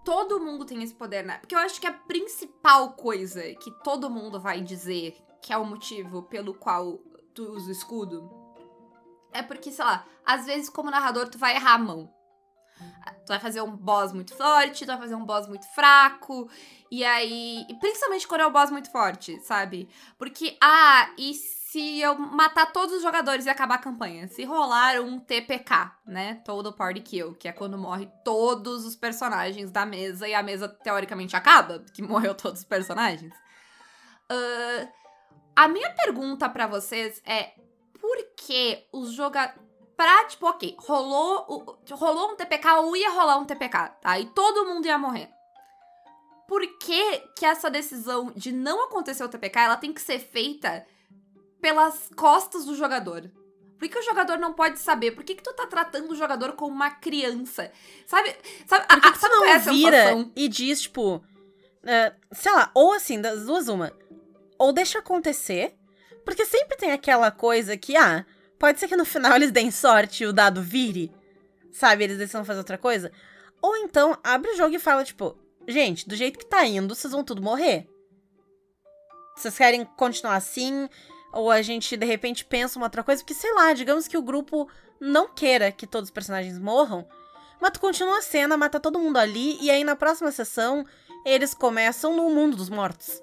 Todo 0.04 0.40
mundo 0.40 0.64
tem 0.64 0.82
esse 0.82 0.94
poder, 0.96 1.24
né? 1.24 1.38
Porque 1.38 1.54
eu 1.54 1.60
acho 1.60 1.80
que 1.80 1.86
a 1.86 1.92
principal 1.92 2.94
coisa 2.94 3.42
que 3.54 3.70
todo 3.84 4.10
mundo 4.10 4.40
vai 4.40 4.60
dizer 4.60 5.16
que 5.40 5.52
é 5.52 5.56
o 5.56 5.64
motivo 5.64 6.24
pelo 6.24 6.52
qual 6.52 6.98
tu 7.32 7.44
usa 7.44 7.68
o 7.68 7.72
escudo 7.72 8.40
é 9.32 9.42
porque, 9.42 9.70
sei 9.70 9.84
lá, 9.84 10.04
às 10.24 10.46
vezes 10.46 10.68
como 10.68 10.90
narrador 10.90 11.28
tu 11.28 11.38
vai 11.38 11.56
errar 11.56 11.74
a 11.74 11.78
mão. 11.78 12.12
Tu 13.24 13.28
vai 13.28 13.38
fazer 13.38 13.60
um 13.60 13.76
boss 13.76 14.12
muito 14.12 14.34
forte, 14.34 14.84
tu 14.84 14.88
vai 14.88 14.98
fazer 14.98 15.14
um 15.14 15.24
boss 15.24 15.46
muito 15.46 15.66
fraco, 15.74 16.50
e 16.90 17.04
aí. 17.04 17.66
Principalmente 17.78 18.26
quando 18.26 18.40
é 18.40 18.46
um 18.46 18.52
boss 18.52 18.70
muito 18.70 18.90
forte, 18.90 19.38
sabe? 19.40 19.88
Porque, 20.18 20.56
ah, 20.62 21.10
e 21.18 21.34
se 21.34 22.00
eu 22.00 22.18
matar 22.18 22.72
todos 22.72 22.96
os 22.96 23.02
jogadores 23.02 23.46
e 23.46 23.50
acabar 23.50 23.76
a 23.76 23.78
campanha? 23.78 24.26
Se 24.26 24.44
rolar 24.44 25.00
um 25.00 25.20
TPK, 25.20 25.92
né? 26.04 26.34
Total 26.44 26.72
Party 26.72 27.00
Kill, 27.00 27.34
que 27.34 27.46
é 27.46 27.52
quando 27.52 27.78
morre 27.78 28.10
todos 28.24 28.84
os 28.84 28.96
personagens 28.96 29.70
da 29.70 29.86
mesa 29.86 30.26
e 30.26 30.34
a 30.34 30.42
mesa 30.42 30.68
teoricamente 30.68 31.36
acaba, 31.36 31.84
que 31.94 32.02
morreu 32.02 32.34
todos 32.34 32.60
os 32.60 32.66
personagens. 32.66 33.32
Uh, 34.32 34.88
a 35.54 35.68
minha 35.68 35.90
pergunta 35.90 36.48
para 36.48 36.66
vocês 36.66 37.22
é: 37.24 37.52
por 38.10 38.24
que 38.34 38.84
os 38.92 39.12
jogadores 39.12 39.60
pra, 39.96 40.24
tipo, 40.24 40.46
ok, 40.46 40.74
rolou, 40.78 41.78
rolou 41.92 42.32
um 42.32 42.36
TPK 42.36 42.72
ou 42.78 42.96
ia 42.96 43.10
rolar 43.10 43.36
um 43.36 43.44
TPK, 43.44 43.90
tá? 44.00 44.18
E 44.18 44.26
todo 44.30 44.66
mundo 44.66 44.86
ia 44.86 44.98
morrer. 44.98 45.28
Por 46.48 46.66
que 46.78 47.18
que 47.36 47.46
essa 47.46 47.70
decisão 47.70 48.32
de 48.34 48.50
não 48.50 48.84
acontecer 48.84 49.22
o 49.22 49.28
TPK, 49.28 49.60
ela 49.60 49.76
tem 49.76 49.92
que 49.92 50.00
ser 50.00 50.18
feita 50.18 50.84
pelas 51.60 52.10
costas 52.16 52.64
do 52.64 52.74
jogador? 52.74 53.30
Por 53.78 53.80
que, 53.80 53.88
que 53.90 53.98
o 53.98 54.02
jogador 54.02 54.38
não 54.38 54.54
pode 54.54 54.80
saber? 54.80 55.12
Por 55.12 55.22
que, 55.22 55.36
que 55.36 55.42
tu 55.42 55.52
tá 55.52 55.66
tratando 55.66 56.10
o 56.10 56.16
jogador 56.16 56.54
como 56.54 56.74
uma 56.74 56.90
criança? 56.90 57.70
Sabe, 58.06 58.34
sabe, 58.66 58.86
Por 58.88 59.00
que, 59.00 59.08
a, 59.08 59.12
que 59.12 59.18
sabe 59.18 59.34
não 59.34 59.44
é 59.44 59.58
vira 59.58 60.30
e 60.34 60.48
diz, 60.48 60.82
tipo, 60.82 61.16
uh, 61.16 62.14
sei 62.32 62.52
lá, 62.52 62.70
ou 62.74 62.92
assim, 62.94 63.20
das 63.20 63.44
duas 63.44 63.68
uma, 63.68 63.92
ou 64.58 64.72
deixa 64.72 64.98
acontecer, 64.98 65.78
porque 66.30 66.46
sempre 66.46 66.76
tem 66.76 66.92
aquela 66.92 67.28
coisa 67.32 67.76
que, 67.76 67.96
ah, 67.96 68.24
pode 68.56 68.78
ser 68.78 68.86
que 68.86 68.94
no 68.94 69.04
final 69.04 69.34
eles 69.34 69.50
deem 69.50 69.68
sorte 69.68 70.22
e 70.22 70.26
o 70.28 70.32
dado 70.32 70.62
vire, 70.62 71.12
sabe, 71.72 72.04
eles 72.04 72.18
decidam 72.18 72.44
fazer 72.44 72.60
outra 72.60 72.78
coisa, 72.78 73.10
ou 73.60 73.76
então 73.78 74.16
abre 74.22 74.52
o 74.52 74.56
jogo 74.56 74.72
e 74.72 74.78
fala, 74.78 75.02
tipo, 75.02 75.36
gente, 75.66 76.08
do 76.08 76.14
jeito 76.14 76.38
que 76.38 76.46
tá 76.46 76.64
indo, 76.64 76.94
vocês 76.94 77.12
vão 77.12 77.24
tudo 77.24 77.42
morrer. 77.42 77.88
Vocês 79.34 79.58
querem 79.58 79.84
continuar 79.84 80.36
assim? 80.36 80.88
Ou 81.32 81.50
a 81.50 81.62
gente, 81.62 81.96
de 81.96 82.06
repente, 82.06 82.44
pensa 82.44 82.78
uma 82.78 82.86
outra 82.86 83.02
coisa? 83.02 83.22
Porque, 83.22 83.34
sei 83.34 83.52
lá, 83.52 83.72
digamos 83.72 84.06
que 84.06 84.16
o 84.16 84.22
grupo 84.22 84.68
não 85.00 85.26
queira 85.26 85.72
que 85.72 85.84
todos 85.84 86.10
os 86.10 86.14
personagens 86.14 86.60
morram, 86.60 87.08
mas 87.60 87.72
tu 87.72 87.80
continua 87.80 88.18
a 88.18 88.22
cena, 88.22 88.56
mata 88.56 88.78
todo 88.78 89.00
mundo 89.00 89.16
ali, 89.16 89.58
e 89.60 89.68
aí 89.68 89.82
na 89.82 89.96
próxima 89.96 90.30
sessão 90.30 90.86
eles 91.26 91.54
começam 91.54 92.14
no 92.14 92.30
mundo 92.30 92.56
dos 92.56 92.70
mortos. 92.70 93.20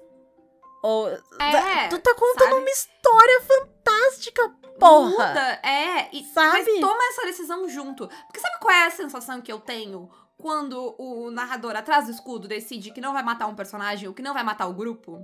Ou. 0.82 1.08
É, 1.08 1.88
tu 1.88 1.98
tá 1.98 2.14
contando 2.14 2.50
sabe? 2.50 2.60
uma 2.60 2.70
história 2.70 3.40
fantástica, 3.42 4.48
porra! 4.78 5.10
Muda, 5.10 5.60
é. 5.62 6.08
E, 6.14 6.24
Sabe? 6.24 6.62
Mas 6.64 6.80
toma 6.80 7.08
essa 7.08 7.22
decisão 7.22 7.68
junto. 7.68 8.08
Porque 8.08 8.40
sabe 8.40 8.58
qual 8.60 8.74
é 8.74 8.86
a 8.86 8.90
sensação 8.90 9.40
que 9.40 9.52
eu 9.52 9.60
tenho 9.60 10.10
quando 10.36 10.94
o 10.98 11.30
narrador 11.30 11.74
atrás 11.74 12.06
do 12.06 12.12
escudo 12.12 12.46
decide 12.46 12.92
que 12.92 13.00
não 13.00 13.12
vai 13.12 13.22
matar 13.22 13.46
um 13.46 13.56
personagem 13.56 14.08
ou 14.08 14.14
que 14.14 14.22
não 14.22 14.34
vai 14.34 14.44
matar 14.44 14.66
o 14.66 14.74
grupo? 14.74 15.20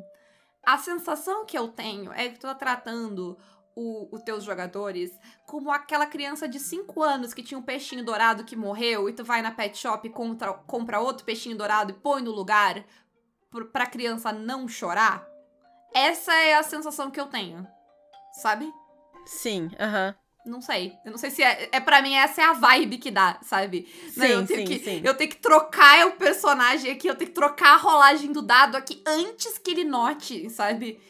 A 0.65 0.79
sensação 0.79 1.45
que 1.45 1.57
eu 1.57 1.69
tenho 1.69 2.13
é 2.13 2.29
que 2.29 2.39
tu 2.39 2.47
tá 2.47 2.55
tratando 2.55 3.39
os 3.77 4.23
teus 4.23 4.45
jogadores 4.45 5.11
como 5.47 5.71
aquela 5.71 6.07
criança 6.07 6.47
de 6.47 6.61
5 6.61 7.03
anos 7.03 7.35
que 7.35 7.43
tinha 7.43 7.59
um 7.59 7.63
peixinho 7.63 8.05
dourado 8.05 8.45
que 8.45 8.55
morreu 8.55 9.09
e 9.09 9.13
tu 9.13 9.25
vai 9.25 9.43
na 9.43 9.51
pet 9.51 9.77
shop 9.77 10.07
e 10.07 10.11
contra, 10.11 10.53
compra 10.53 11.01
outro 11.01 11.25
peixinho 11.25 11.57
dourado 11.57 11.91
e 11.91 11.95
põe 11.95 12.23
no 12.23 12.31
lugar 12.31 12.85
pra 13.73 13.87
criança 13.87 14.33
não 14.33 14.69
chorar. 14.69 15.34
Essa 15.95 16.35
é 16.35 16.55
a 16.55 16.63
sensação 16.63 17.11
que 17.11 17.21
eu 17.21 17.27
tenho. 17.27 17.67
Sabe? 18.33 18.73
Sim, 19.25 19.71
aham. 19.79 20.15
Não 20.45 20.61
sei. 20.61 20.99
Eu 21.05 21.13
não 21.13 21.19
sei 21.19 21.31
se 21.31 21.43
é. 21.43 21.71
É 21.73 21.81
pra 21.81 22.03
mim, 22.03 22.15
essa 22.15 22.43
é 22.43 22.45
a 22.45 22.53
vibe 22.53 22.99
que 22.99 23.11
dá, 23.11 23.39
sabe? 23.43 23.89
Sim, 24.09 24.27
eu 24.27 24.47
tenho 24.47 24.61
sim, 24.61 24.65
que, 24.67 24.79
sim. 24.79 25.01
Eu 25.03 25.15
tenho 25.15 25.31
que 25.31 25.39
trocar 25.39 26.07
o 26.09 26.13
personagem 26.13 26.93
aqui, 26.93 27.09
eu 27.09 27.15
tenho 27.15 27.31
que 27.31 27.35
trocar 27.35 27.75
a 27.75 27.79
rolagem 27.79 28.31
do 28.31 28.43
dado 28.43 28.77
aqui 28.77 29.03
antes 29.07 29.57
que 29.57 29.71
ele 29.71 29.85
note, 29.85 30.51
sabe? 30.51 31.01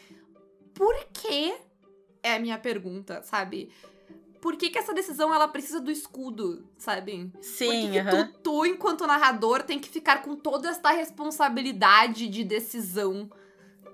Por 0.73 0.95
quê? 1.11 1.57
É 2.23 2.35
a 2.35 2.39
minha 2.39 2.57
pergunta, 2.57 3.21
sabe? 3.23 3.71
Por 4.41 4.55
que, 4.55 4.69
que 4.69 4.77
essa 4.77 4.93
decisão 4.93 5.33
ela 5.33 5.47
precisa 5.47 5.81
do 5.81 5.91
escudo, 5.91 6.69
sabe? 6.77 7.31
Por 7.33 7.41
que, 7.41 7.45
Sim, 7.45 7.91
que 7.91 7.99
aham. 7.99 8.27
tu, 8.27 8.39
tu, 8.41 8.65
enquanto 8.65 9.07
narrador, 9.07 9.63
tem 9.63 9.79
que 9.79 9.89
ficar 9.89 10.21
com 10.21 10.35
toda 10.35 10.69
essa 10.69 10.91
responsabilidade 10.91 12.27
de 12.27 12.43
decisão, 12.43 13.29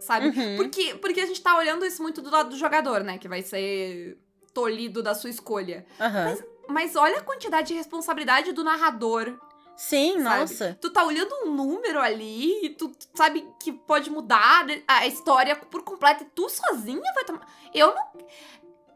sabe? 0.02 0.28
Uhum. 0.28 0.58
Porque, 0.58 0.96
porque 0.96 1.22
a 1.22 1.26
gente 1.26 1.42
tá 1.42 1.56
olhando 1.56 1.86
isso 1.86 2.02
muito 2.02 2.22
do 2.22 2.30
lado 2.30 2.50
do 2.50 2.58
jogador, 2.58 3.04
né? 3.04 3.18
Que 3.18 3.28
vai 3.28 3.42
ser 3.42 4.18
tolhido 4.54 5.02
da 5.02 5.16
sua 5.16 5.30
escolha. 5.30 5.86
Aham. 6.00 6.38
Mas 6.68 6.96
olha 6.96 7.20
a 7.20 7.24
quantidade 7.24 7.70
de 7.70 7.74
responsabilidade 7.74 8.52
do 8.52 8.64
narrador. 8.64 9.38
Sim, 9.76 10.22
sabe? 10.22 10.40
nossa. 10.42 10.78
Tu 10.80 10.90
tá 10.90 11.04
olhando 11.06 11.34
um 11.44 11.56
número 11.56 12.00
ali 12.00 12.66
e 12.66 12.70
tu 12.70 12.90
tu 12.90 13.08
sabe 13.16 13.48
que 13.60 13.72
pode 13.72 14.10
mudar 14.10 14.66
a 14.88 15.08
história 15.08 15.56
por 15.56 15.84
completo 15.84 16.24
e 16.24 16.28
tu 16.28 16.50
sozinha 16.50 17.14
vai 17.14 17.24
tomar. 17.24 17.48
Eu 17.74 17.94
não. 17.94 18.12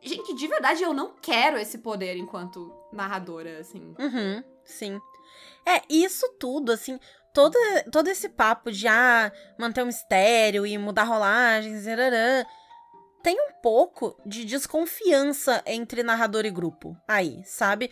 Gente, 0.01 0.35
de 0.35 0.47
verdade, 0.47 0.83
eu 0.83 0.93
não 0.93 1.15
quero 1.19 1.57
esse 1.57 1.79
poder 1.79 2.15
enquanto 2.15 2.71
narradora, 2.93 3.59
assim. 3.59 3.95
Uhum, 3.97 4.43
sim. 4.63 5.01
É, 5.65 5.81
isso 5.89 6.29
tudo, 6.39 6.71
assim, 6.71 6.99
todo, 7.35 7.57
todo 7.91 8.07
esse 8.07 8.29
papo 8.29 8.71
de 8.71 8.87
ah, 8.87 9.29
manter 9.59 9.83
o 9.83 9.85
mistério 9.85 10.65
e 10.65 10.77
mudar 10.77 11.03
rolagens, 11.03 11.85
ararã, 11.85 12.45
tem 13.21 13.35
um 13.37 13.61
pouco 13.61 14.17
de 14.25 14.45
desconfiança 14.45 15.61
entre 15.65 16.01
narrador 16.01 16.45
e 16.45 16.49
grupo 16.49 16.95
aí, 17.05 17.43
sabe? 17.43 17.91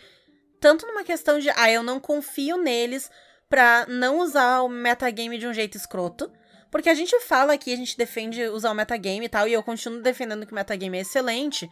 Tanto 0.58 0.86
numa 0.86 1.04
questão 1.04 1.38
de, 1.38 1.50
ah, 1.50 1.70
eu 1.70 1.82
não 1.82 2.00
confio 2.00 2.56
neles 2.56 3.10
pra 3.50 3.84
não 3.86 4.20
usar 4.20 4.62
o 4.62 4.68
metagame 4.68 5.36
de 5.36 5.46
um 5.46 5.52
jeito 5.52 5.76
escroto. 5.76 6.32
Porque 6.70 6.88
a 6.88 6.94
gente 6.94 7.20
fala 7.20 7.52
aqui, 7.52 7.72
a 7.72 7.76
gente 7.76 7.96
defende 7.98 8.42
usar 8.48 8.70
o 8.70 8.74
metagame 8.74 9.26
e 9.26 9.28
tal, 9.28 9.46
e 9.46 9.52
eu 9.52 9.62
continuo 9.62 10.00
defendendo 10.00 10.46
que 10.46 10.52
o 10.52 10.54
metagame 10.54 10.98
é 10.98 11.02
excelente. 11.02 11.70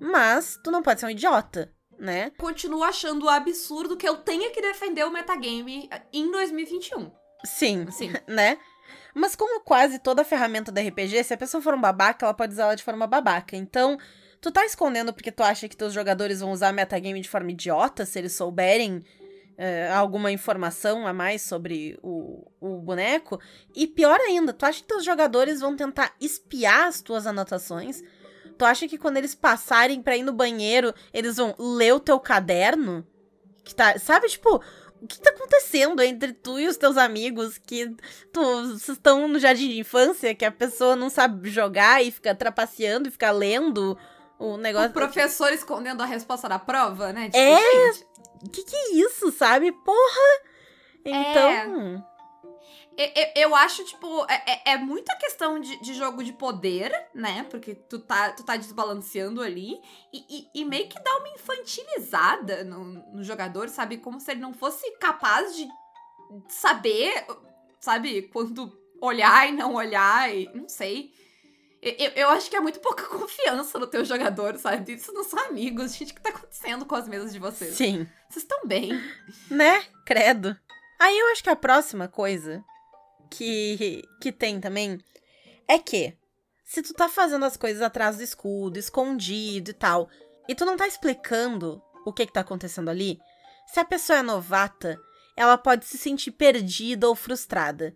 Mas 0.00 0.58
tu 0.62 0.70
não 0.70 0.82
pode 0.82 1.00
ser 1.00 1.06
um 1.06 1.10
idiota, 1.10 1.72
né? 1.98 2.30
Continuo 2.38 2.82
achando 2.82 3.28
absurdo 3.28 3.96
que 3.96 4.08
eu 4.08 4.16
tenha 4.16 4.50
que 4.50 4.60
defender 4.60 5.04
o 5.04 5.12
metagame 5.12 5.88
em 6.12 6.30
2021. 6.30 7.10
Sim, 7.44 7.86
Assim. 7.88 8.12
né? 8.26 8.58
Mas 9.14 9.34
como 9.34 9.60
quase 9.60 9.98
toda 9.98 10.24
ferramenta 10.24 10.70
do 10.70 10.80
RPG, 10.80 11.24
se 11.24 11.34
a 11.34 11.38
pessoa 11.38 11.62
for 11.62 11.74
um 11.74 11.80
babaca, 11.80 12.24
ela 12.24 12.34
pode 12.34 12.52
usar 12.52 12.64
ela 12.64 12.76
de 12.76 12.84
forma 12.84 13.06
babaca. 13.06 13.56
Então, 13.56 13.98
tu 14.40 14.50
tá 14.50 14.64
escondendo 14.64 15.12
porque 15.12 15.32
tu 15.32 15.42
acha 15.42 15.68
que 15.68 15.76
teus 15.76 15.92
jogadores 15.92 16.40
vão 16.40 16.52
usar 16.52 16.72
metagame 16.72 17.20
de 17.20 17.28
forma 17.28 17.50
idiota, 17.50 18.04
se 18.04 18.18
eles 18.18 18.34
souberem 18.34 19.02
eh, 19.58 19.90
alguma 19.90 20.30
informação 20.30 21.06
a 21.06 21.14
mais 21.14 21.40
sobre 21.42 21.98
o, 22.02 22.46
o 22.60 22.78
boneco. 22.78 23.40
E 23.74 23.86
pior 23.86 24.20
ainda, 24.20 24.52
tu 24.52 24.66
acha 24.66 24.80
que 24.80 24.88
teus 24.88 25.04
jogadores 25.04 25.60
vão 25.60 25.74
tentar 25.74 26.14
espiar 26.20 26.86
as 26.86 27.00
tuas 27.00 27.26
anotações? 27.26 28.02
Tu 28.56 28.64
acha 28.64 28.88
que 28.88 28.98
quando 28.98 29.16
eles 29.16 29.34
passarem 29.34 30.02
pra 30.02 30.16
ir 30.16 30.22
no 30.22 30.32
banheiro, 30.32 30.94
eles 31.12 31.36
vão 31.36 31.54
ler 31.58 31.94
o 31.94 32.00
teu 32.00 32.18
caderno? 32.18 33.06
Que 33.64 33.74
tá, 33.74 33.98
sabe, 33.98 34.28
tipo, 34.28 34.62
o 35.02 35.06
que 35.06 35.20
tá 35.20 35.30
acontecendo 35.30 36.00
entre 36.02 36.32
tu 36.32 36.58
e 36.58 36.66
os 36.66 36.76
teus 36.76 36.96
amigos 36.96 37.58
que 37.58 37.94
tu, 38.32 38.40
estão 38.88 39.28
no 39.28 39.38
jardim 39.38 39.68
de 39.68 39.80
infância, 39.80 40.34
que 40.34 40.44
a 40.44 40.50
pessoa 40.52 40.96
não 40.96 41.10
sabe 41.10 41.50
jogar 41.50 42.02
e 42.02 42.10
fica 42.10 42.34
trapaceando 42.34 43.08
e 43.08 43.10
fica 43.10 43.30
lendo 43.30 43.98
o 44.38 44.56
negócio. 44.56 44.90
O 44.90 44.92
professor 44.92 45.52
escondendo 45.52 46.02
a 46.02 46.06
resposta 46.06 46.48
da 46.48 46.58
prova, 46.58 47.12
né? 47.12 47.26
Tipo, 47.26 47.36
É. 47.38 47.92
gente, 47.92 48.06
Que 48.52 48.62
que 48.62 48.76
é 48.76 48.92
isso, 48.94 49.32
sabe? 49.32 49.72
Porra! 49.72 50.40
Então. 51.04 51.50
Eu, 51.52 52.15
eu- 52.96 53.32
eu 53.36 53.54
acho, 53.54 53.84
tipo, 53.84 54.24
é, 54.30 54.42
é- 54.46 54.72
é 54.72 54.76
muita 54.78 55.14
questão 55.16 55.60
de, 55.60 55.76
de 55.82 55.92
jogo 55.94 56.24
de 56.24 56.32
poder, 56.32 56.90
né? 57.14 57.44
Porque 57.50 57.74
tu 57.74 57.98
tá, 57.98 58.30
tu 58.32 58.42
tá 58.44 58.56
desbalanceando 58.56 59.42
ali. 59.42 59.78
E, 60.12 60.24
e- 60.28 60.60
e 60.60 60.64
meio 60.64 60.88
que 60.88 60.98
dá 61.02 61.16
uma 61.18 61.28
infantilizada 61.28 62.64
no, 62.64 62.84
no 63.14 63.22
jogador, 63.24 63.68
sabe? 63.68 63.98
Como 63.98 64.20
se 64.20 64.30
ele 64.30 64.40
não 64.40 64.54
fosse 64.54 64.90
capaz 64.98 65.54
de 65.54 65.68
saber, 66.48 67.26
sabe? 67.80 68.22
Quando 68.32 68.72
olhar 69.00 69.48
e 69.48 69.52
não 69.52 69.74
olhar, 69.74 70.34
e 70.34 70.50
não 70.54 70.68
sei. 70.68 71.10
Eu, 71.82 71.92
eu, 71.98 72.10
eu 72.16 72.28
acho 72.30 72.48
que 72.50 72.56
é 72.56 72.60
muito 72.60 72.80
pouca 72.80 73.04
confiança 73.08 73.78
no 73.78 73.86
teu 73.86 74.04
jogador, 74.04 74.56
sabe? 74.58 74.94
Isso 74.94 75.12
não 75.12 75.22
são 75.22 75.38
amigos. 75.46 75.94
Gente, 75.94 76.12
o 76.12 76.14
que 76.14 76.20
tá 76.22 76.30
acontecendo 76.30 76.84
com 76.86 76.94
as 76.94 77.06
mesas 77.08 77.32
de 77.32 77.38
vocês? 77.38 77.74
Sim. 77.74 78.06
Vocês 78.28 78.42
estão 78.44 78.60
bem. 78.66 78.90
Né? 79.50 79.84
Credo. 80.04 80.56
Aí 80.98 81.16
eu 81.18 81.26
acho 81.32 81.42
que 81.42 81.50
a 81.50 81.56
próxima 81.56 82.08
coisa 82.08 82.64
que, 83.30 84.02
que 84.20 84.32
tem 84.32 84.60
também 84.60 84.98
é 85.68 85.78
que 85.78 86.16
se 86.64 86.82
tu 86.82 86.92
tá 86.94 87.08
fazendo 87.08 87.44
as 87.44 87.56
coisas 87.56 87.82
atrás 87.82 88.16
do 88.16 88.22
escudo, 88.22 88.78
escondido 88.78 89.70
e 89.70 89.74
tal, 89.74 90.08
e 90.48 90.54
tu 90.54 90.64
não 90.64 90.76
tá 90.76 90.86
explicando 90.86 91.82
o 92.04 92.12
que 92.12 92.26
que 92.26 92.32
tá 92.32 92.40
acontecendo 92.40 92.88
ali, 92.88 93.18
se 93.66 93.80
a 93.80 93.84
pessoa 93.84 94.18
é 94.18 94.22
novata, 94.22 94.98
ela 95.36 95.58
pode 95.58 95.84
se 95.84 95.98
sentir 95.98 96.32
perdida 96.32 97.08
ou 97.08 97.14
frustrada. 97.14 97.94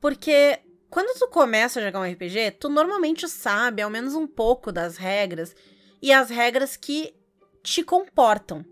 Porque 0.00 0.60
quando 0.90 1.18
tu 1.18 1.28
começa 1.28 1.80
a 1.80 1.82
jogar 1.82 2.00
um 2.00 2.12
RPG, 2.12 2.52
tu 2.60 2.68
normalmente 2.68 3.28
sabe 3.28 3.80
ao 3.80 3.90
menos 3.90 4.14
um 4.14 4.26
pouco 4.26 4.70
das 4.70 4.96
regras 4.96 5.54
e 6.00 6.12
as 6.12 6.28
regras 6.28 6.76
que 6.76 7.14
te 7.62 7.82
comportam. 7.82 8.64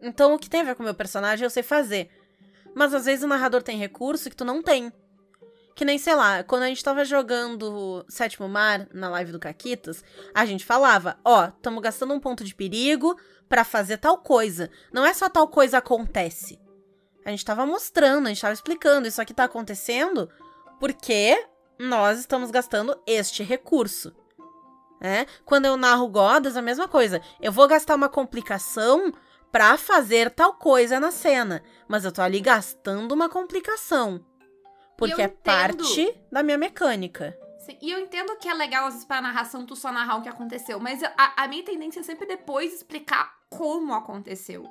Então, 0.00 0.34
o 0.34 0.38
que 0.38 0.48
tem 0.48 0.60
a 0.60 0.64
ver 0.64 0.74
com 0.76 0.82
o 0.82 0.84
meu 0.84 0.94
personagem 0.94 1.44
eu 1.44 1.50
sei 1.50 1.62
fazer. 1.62 2.10
Mas 2.78 2.94
às 2.94 3.06
vezes 3.06 3.24
o 3.24 3.26
narrador 3.26 3.60
tem 3.60 3.76
recurso 3.76 4.30
que 4.30 4.36
tu 4.36 4.44
não 4.44 4.62
tem. 4.62 4.92
Que 5.74 5.84
nem, 5.84 5.98
sei 5.98 6.14
lá, 6.14 6.44
quando 6.44 6.62
a 6.62 6.68
gente 6.68 6.82
tava 6.82 7.04
jogando 7.04 8.06
Sétimo 8.08 8.48
Mar 8.48 8.86
na 8.94 9.08
live 9.10 9.32
do 9.32 9.40
Caquitas, 9.40 10.04
a 10.32 10.46
gente 10.46 10.64
falava: 10.64 11.18
ó, 11.24 11.42
oh, 11.42 11.48
estamos 11.48 11.82
gastando 11.82 12.14
um 12.14 12.20
ponto 12.20 12.44
de 12.44 12.54
perigo 12.54 13.18
para 13.48 13.64
fazer 13.64 13.96
tal 13.96 14.18
coisa. 14.18 14.70
Não 14.92 15.04
é 15.04 15.12
só 15.12 15.28
tal 15.28 15.48
coisa 15.48 15.78
acontece. 15.78 16.56
A 17.24 17.30
gente 17.30 17.44
tava 17.44 17.66
mostrando, 17.66 18.26
a 18.26 18.28
gente 18.28 18.40
tava 18.40 18.54
explicando, 18.54 19.08
isso 19.08 19.20
aqui 19.20 19.34
tá 19.34 19.42
acontecendo 19.42 20.30
porque 20.78 21.36
nós 21.80 22.20
estamos 22.20 22.52
gastando 22.52 22.96
este 23.08 23.42
recurso. 23.42 24.14
Né? 25.00 25.26
Quando 25.44 25.64
eu 25.64 25.76
narro 25.76 26.06
Godas, 26.06 26.56
a 26.56 26.62
mesma 26.62 26.86
coisa. 26.86 27.20
Eu 27.40 27.50
vou 27.50 27.66
gastar 27.66 27.96
uma 27.96 28.08
complicação 28.08 29.12
para 29.50 29.76
fazer 29.76 30.30
tal 30.30 30.54
coisa 30.54 31.00
na 31.00 31.10
cena, 31.10 31.62
mas 31.86 32.04
eu 32.04 32.12
tô 32.12 32.20
ali 32.20 32.40
gastando 32.40 33.12
uma 33.12 33.28
complicação. 33.28 34.24
Porque 34.96 35.22
é 35.22 35.28
parte 35.28 36.14
da 36.30 36.42
minha 36.42 36.58
mecânica. 36.58 37.36
Sim, 37.60 37.78
e 37.80 37.90
eu 37.92 38.00
entendo 38.00 38.36
que 38.36 38.48
é 38.48 38.54
legal, 38.54 38.86
às 38.86 38.94
vezes, 38.94 39.06
pra 39.06 39.20
narração, 39.20 39.64
tu 39.64 39.76
só 39.76 39.92
narrar 39.92 40.16
o 40.16 40.22
que 40.22 40.28
aconteceu. 40.28 40.80
Mas 40.80 41.02
a, 41.02 41.34
a 41.36 41.46
minha 41.46 41.64
tendência 41.64 42.00
é 42.00 42.02
sempre 42.02 42.26
depois 42.26 42.74
explicar 42.74 43.32
como 43.48 43.94
aconteceu. 43.94 44.64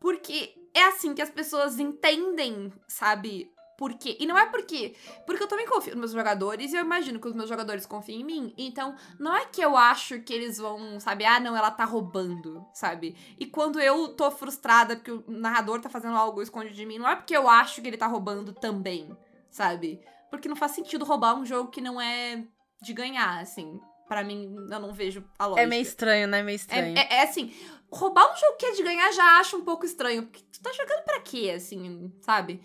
Porque 0.00 0.54
é 0.74 0.84
assim 0.84 1.14
que 1.14 1.22
as 1.22 1.30
pessoas 1.30 1.78
entendem, 1.78 2.72
sabe? 2.86 3.50
Por 3.76 3.94
quê? 3.94 4.16
E 4.20 4.26
não 4.26 4.38
é 4.38 4.46
porque. 4.46 4.94
Porque 5.26 5.42
eu 5.42 5.48
também 5.48 5.66
confio 5.66 5.92
nos 5.92 6.00
meus 6.00 6.12
jogadores 6.12 6.72
e 6.72 6.76
eu 6.76 6.82
imagino 6.82 7.18
que 7.18 7.26
os 7.26 7.34
meus 7.34 7.48
jogadores 7.48 7.84
confiam 7.86 8.20
em 8.20 8.24
mim. 8.24 8.54
Então, 8.56 8.94
não 9.18 9.36
é 9.36 9.46
que 9.46 9.60
eu 9.60 9.76
acho 9.76 10.20
que 10.20 10.32
eles 10.32 10.58
vão, 10.58 11.00
sabe? 11.00 11.24
Ah, 11.24 11.40
não, 11.40 11.56
ela 11.56 11.70
tá 11.70 11.84
roubando, 11.84 12.64
sabe? 12.72 13.16
E 13.38 13.46
quando 13.46 13.80
eu 13.80 14.08
tô 14.08 14.30
frustrada 14.30 14.96
porque 14.96 15.10
o 15.10 15.24
narrador 15.26 15.80
tá 15.80 15.88
fazendo 15.88 16.16
algo 16.16 16.40
escondido 16.40 16.74
de 16.74 16.86
mim, 16.86 16.98
não 16.98 17.08
é 17.08 17.16
porque 17.16 17.36
eu 17.36 17.48
acho 17.48 17.82
que 17.82 17.88
ele 17.88 17.96
tá 17.96 18.06
roubando 18.06 18.52
também, 18.52 19.16
sabe? 19.50 20.00
Porque 20.30 20.48
não 20.48 20.56
faz 20.56 20.72
sentido 20.72 21.04
roubar 21.04 21.34
um 21.34 21.44
jogo 21.44 21.70
que 21.70 21.80
não 21.80 22.00
é 22.00 22.44
de 22.80 22.92
ganhar, 22.92 23.40
assim. 23.40 23.80
Para 24.08 24.22
mim, 24.22 24.54
eu 24.70 24.80
não 24.80 24.92
vejo 24.92 25.24
a 25.38 25.46
lógica. 25.46 25.62
É 25.62 25.66
meio 25.66 25.82
estranho, 25.82 26.28
né? 26.28 26.40
É 26.40 26.42
meio 26.42 26.56
estranho. 26.56 26.98
É, 26.98 27.00
é, 27.00 27.14
é, 27.14 27.22
assim, 27.22 27.54
roubar 27.90 28.32
um 28.32 28.36
jogo 28.36 28.56
que 28.58 28.66
é 28.66 28.72
de 28.72 28.82
ganhar 28.82 29.10
já 29.12 29.38
acho 29.38 29.56
um 29.56 29.64
pouco 29.64 29.86
estranho. 29.86 30.24
Porque 30.24 30.42
tu 30.52 30.60
tá 30.60 30.70
jogando 30.72 31.04
pra 31.04 31.20
quê, 31.20 31.52
assim, 31.56 32.12
sabe? 32.20 32.62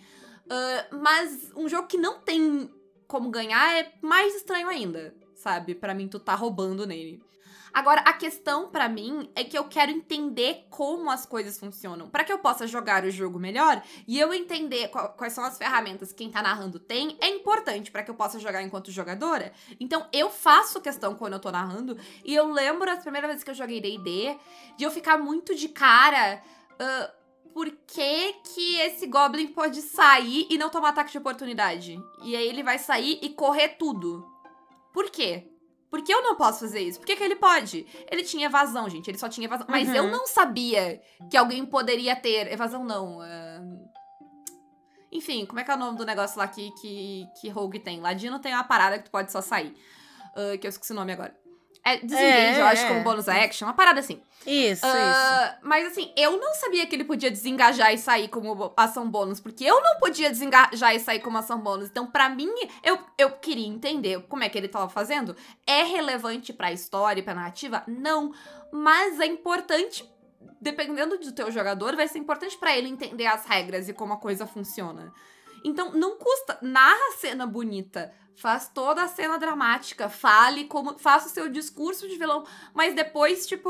Uh, 0.49 0.97
mas 0.99 1.51
um 1.55 1.69
jogo 1.69 1.87
que 1.87 1.97
não 1.97 2.19
tem 2.19 2.69
como 3.07 3.29
ganhar 3.29 3.77
é 3.77 3.93
mais 4.01 4.35
estranho 4.35 4.67
ainda, 4.67 5.13
sabe? 5.35 5.75
Para 5.75 5.93
mim, 5.93 6.07
tu 6.07 6.19
tá 6.19 6.33
roubando 6.35 6.85
nele. 6.87 7.21
Agora, 7.73 8.01
a 8.01 8.13
questão 8.13 8.69
para 8.69 8.89
mim 8.89 9.29
é 9.35 9.43
que 9.43 9.57
eu 9.57 9.63
quero 9.65 9.91
entender 9.91 10.65
como 10.69 11.09
as 11.09 11.25
coisas 11.25 11.57
funcionam. 11.57 12.09
para 12.09 12.23
que 12.23 12.33
eu 12.33 12.39
possa 12.39 12.65
jogar 12.67 13.03
o 13.03 13.11
jogo 13.11 13.39
melhor 13.39 13.81
e 14.07 14.19
eu 14.19 14.33
entender 14.33 14.87
qual, 14.89 15.09
quais 15.09 15.33
são 15.33 15.43
as 15.43 15.57
ferramentas 15.57 16.11
que 16.11 16.19
quem 16.19 16.31
tá 16.31 16.41
narrando 16.41 16.79
tem, 16.79 17.17
é 17.21 17.29
importante 17.29 17.91
para 17.91 18.03
que 18.03 18.11
eu 18.11 18.15
possa 18.15 18.39
jogar 18.39 18.61
enquanto 18.63 18.91
jogadora. 18.91 19.53
Então, 19.79 20.07
eu 20.11 20.29
faço 20.29 20.81
questão 20.81 21.15
quando 21.15 21.33
eu 21.33 21.39
tô 21.39 21.51
narrando 21.51 21.97
e 22.25 22.33
eu 22.33 22.51
lembro 22.51 22.89
as 22.89 23.01
primeiras 23.01 23.29
vezes 23.29 23.43
que 23.43 23.51
eu 23.51 23.55
joguei 23.55 23.79
D&D 23.79 24.37
de 24.77 24.83
eu 24.83 24.91
ficar 24.91 25.17
muito 25.17 25.55
de 25.55 25.69
cara... 25.69 26.41
Uh, 26.81 27.18
por 27.53 27.69
que, 27.87 28.33
que 28.53 28.79
esse 28.79 29.07
Goblin 29.07 29.47
pode 29.47 29.81
sair 29.81 30.47
e 30.49 30.57
não 30.57 30.69
tomar 30.69 30.89
ataque 30.89 31.11
de 31.11 31.17
oportunidade? 31.17 32.01
E 32.23 32.35
aí 32.35 32.47
ele 32.47 32.63
vai 32.63 32.77
sair 32.77 33.19
e 33.21 33.29
correr 33.29 33.69
tudo. 33.69 34.25
Por 34.93 35.09
quê? 35.09 35.47
Por 35.89 36.03
que 36.03 36.13
eu 36.13 36.21
não 36.21 36.35
posso 36.35 36.59
fazer 36.59 36.81
isso? 36.81 36.99
Por 36.99 37.07
que, 37.07 37.15
que 37.15 37.23
ele 37.23 37.35
pode? 37.35 37.85
Ele 38.11 38.23
tinha 38.23 38.45
evasão, 38.45 38.87
gente. 38.87 39.09
Ele 39.09 39.17
só 39.17 39.27
tinha 39.27 39.45
evasão. 39.45 39.65
Uhum. 39.65 39.71
Mas 39.71 39.93
eu 39.93 40.03
uhum. 40.03 40.11
não 40.11 40.27
sabia 40.27 41.01
que 41.29 41.35
alguém 41.35 41.65
poderia 41.65 42.15
ter. 42.15 42.51
Evasão 42.51 42.83
não. 42.83 43.17
Uh... 43.17 43.89
Enfim, 45.11 45.45
como 45.47 45.59
é 45.59 45.63
que 45.63 45.71
é 45.71 45.73
o 45.73 45.77
nome 45.77 45.97
do 45.97 46.05
negócio 46.05 46.37
lá 46.37 46.47
que, 46.47 46.69
que, 46.79 47.27
que 47.41 47.49
Rogue 47.49 47.79
tem? 47.79 47.99
Ladino 47.99 48.37
tem 48.37 48.53
uma 48.53 48.63
parada 48.63 48.99
que 48.99 49.05
tu 49.05 49.11
pode 49.11 49.31
só 49.31 49.41
sair. 49.41 49.75
Uh, 50.35 50.57
que 50.59 50.67
eu 50.67 50.69
esqueci 50.69 50.91
o 50.91 50.95
nome 50.95 51.13
agora. 51.13 51.35
É 51.83 51.97
desengage, 51.97 52.59
é, 52.59 52.61
eu 52.61 52.65
acho, 52.65 52.87
como 52.87 53.03
bônus 53.03 53.27
action, 53.27 53.67
uma 53.67 53.73
parada 53.73 53.99
assim. 53.99 54.21
Isso, 54.45 54.85
uh, 54.85 54.89
isso. 54.89 55.57
Mas 55.61 55.87
assim, 55.87 56.11
eu 56.15 56.37
não 56.37 56.53
sabia 56.53 56.85
que 56.85 56.95
ele 56.95 57.03
podia 57.03 57.29
desengajar 57.29 57.93
e 57.93 57.97
sair 57.97 58.27
como 58.27 58.73
ação 58.75 59.09
bônus, 59.09 59.39
porque 59.39 59.63
eu 59.63 59.81
não 59.81 59.97
podia 59.97 60.29
desengajar 60.29 60.95
e 60.95 60.99
sair 60.99 61.19
como 61.19 61.37
ação 61.37 61.59
bônus. 61.59 61.89
Então, 61.89 62.07
para 62.07 62.29
mim, 62.29 62.51
eu, 62.83 62.97
eu 63.17 63.31
queria 63.31 63.67
entender 63.67 64.21
como 64.27 64.43
é 64.43 64.49
que 64.49 64.57
ele 64.57 64.67
tava 64.67 64.89
fazendo. 64.89 65.35
É 65.65 65.83
relevante 65.83 66.53
pra 66.53 66.71
história 66.71 67.21
e 67.21 67.23
pra 67.23 67.33
narrativa? 67.33 67.83
Não. 67.87 68.33
Mas 68.71 69.19
é 69.19 69.25
importante, 69.25 70.09
dependendo 70.61 71.17
do 71.17 71.31
teu 71.31 71.51
jogador, 71.51 71.95
vai 71.95 72.07
ser 72.07 72.19
importante 72.19 72.57
para 72.57 72.77
ele 72.77 72.87
entender 72.87 73.25
as 73.25 73.45
regras 73.45 73.89
e 73.89 73.93
como 73.93 74.13
a 74.13 74.17
coisa 74.17 74.45
funciona. 74.45 75.13
Então, 75.63 75.91
não 75.91 76.17
custa. 76.17 76.57
Narra 76.61 77.13
a 77.13 77.17
cena 77.17 77.45
bonita 77.45 78.13
faz 78.39 78.69
toda 78.73 79.03
a 79.03 79.07
cena 79.07 79.37
dramática, 79.37 80.07
fale 80.09 80.65
como. 80.65 80.97
faça 80.97 81.27
o 81.27 81.29
seu 81.29 81.49
discurso 81.49 82.07
de 82.07 82.17
vilão, 82.17 82.45
mas 82.73 82.95
depois, 82.95 83.45
tipo, 83.45 83.69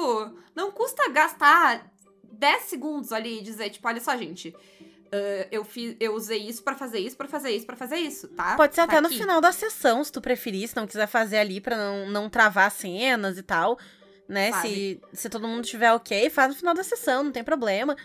não 0.55 0.71
custa 0.71 1.09
gastar 1.09 1.91
10 2.31 2.63
segundos 2.63 3.11
ali 3.11 3.39
e 3.39 3.43
dizer, 3.43 3.69
tipo, 3.71 3.87
olha 3.87 3.99
só, 3.99 4.15
gente. 4.15 4.49
Uh, 4.49 5.49
eu, 5.51 5.65
fiz, 5.65 5.95
eu 5.99 6.13
usei 6.13 6.47
isso 6.47 6.61
para 6.61 6.75
fazer 6.75 6.99
isso, 6.99 7.17
para 7.17 7.27
fazer 7.27 7.49
isso, 7.49 7.65
para 7.65 7.75
fazer 7.75 7.97
isso, 7.97 8.27
tá? 8.27 8.55
Pode 8.55 8.75
ser 8.75 8.81
tá 8.81 8.83
até 8.83 8.97
aqui. 8.97 9.07
no 9.07 9.09
final 9.09 9.41
da 9.41 9.51
sessão, 9.51 10.03
se 10.03 10.11
tu 10.11 10.21
preferir, 10.21 10.67
se 10.67 10.75
não 10.75 10.85
quiser 10.85 11.07
fazer 11.07 11.39
ali 11.39 11.59
pra 11.59 11.75
não, 11.75 12.07
não 12.11 12.29
travar 12.29 12.69
cenas 12.69 13.35
e 13.39 13.41
tal, 13.41 13.79
né? 14.27 14.51
Se, 14.61 15.01
se 15.11 15.27
todo 15.27 15.47
mundo 15.47 15.65
tiver 15.65 15.91
ok, 15.93 16.29
faz 16.29 16.49
no 16.49 16.55
final 16.55 16.75
da 16.75 16.83
sessão, 16.83 17.23
não 17.23 17.31
tem 17.31 17.43
problema. 17.43 17.97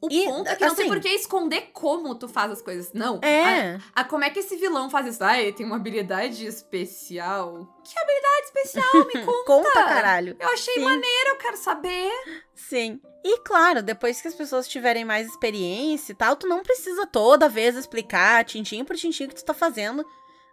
O 0.00 0.08
e, 0.10 0.24
ponto 0.26 0.48
é 0.48 0.54
que 0.54 0.62
assim, 0.62 0.68
não 0.68 0.76
tem 0.76 0.84
assim 0.84 0.94
por 0.94 1.00
que 1.00 1.08
esconder 1.08 1.60
como 1.72 2.14
tu 2.14 2.28
faz 2.28 2.52
as 2.52 2.62
coisas. 2.62 2.92
Não. 2.92 3.18
É. 3.20 3.74
A, 3.94 4.02
a, 4.02 4.04
como 4.04 4.22
é 4.22 4.30
que 4.30 4.38
esse 4.38 4.56
vilão 4.56 4.88
faz 4.88 5.06
isso? 5.08 5.24
Ah, 5.24 5.40
ele 5.40 5.52
tem 5.52 5.66
uma 5.66 5.74
habilidade 5.76 6.46
especial. 6.46 7.68
Que 7.82 7.98
habilidade 7.98 8.44
especial? 8.44 9.06
Me 9.06 9.22
conta. 9.26 9.44
conta, 9.44 9.84
caralho. 9.84 10.36
Eu 10.38 10.48
achei 10.50 10.74
Sim. 10.74 10.84
maneiro, 10.84 11.30
eu 11.30 11.36
quero 11.36 11.56
saber. 11.56 12.12
Sim. 12.54 13.00
E 13.24 13.38
claro, 13.40 13.82
depois 13.82 14.20
que 14.20 14.28
as 14.28 14.34
pessoas 14.34 14.68
tiverem 14.68 15.04
mais 15.04 15.26
experiência 15.26 16.12
e 16.12 16.14
tal, 16.14 16.36
tu 16.36 16.46
não 16.46 16.62
precisa 16.62 17.04
toda 17.04 17.48
vez 17.48 17.74
explicar 17.74 18.44
tintim 18.44 18.84
por 18.84 18.94
tintim 18.94 19.24
o 19.24 19.28
que 19.28 19.34
tu 19.34 19.44
tá 19.44 19.52
fazendo, 19.52 20.06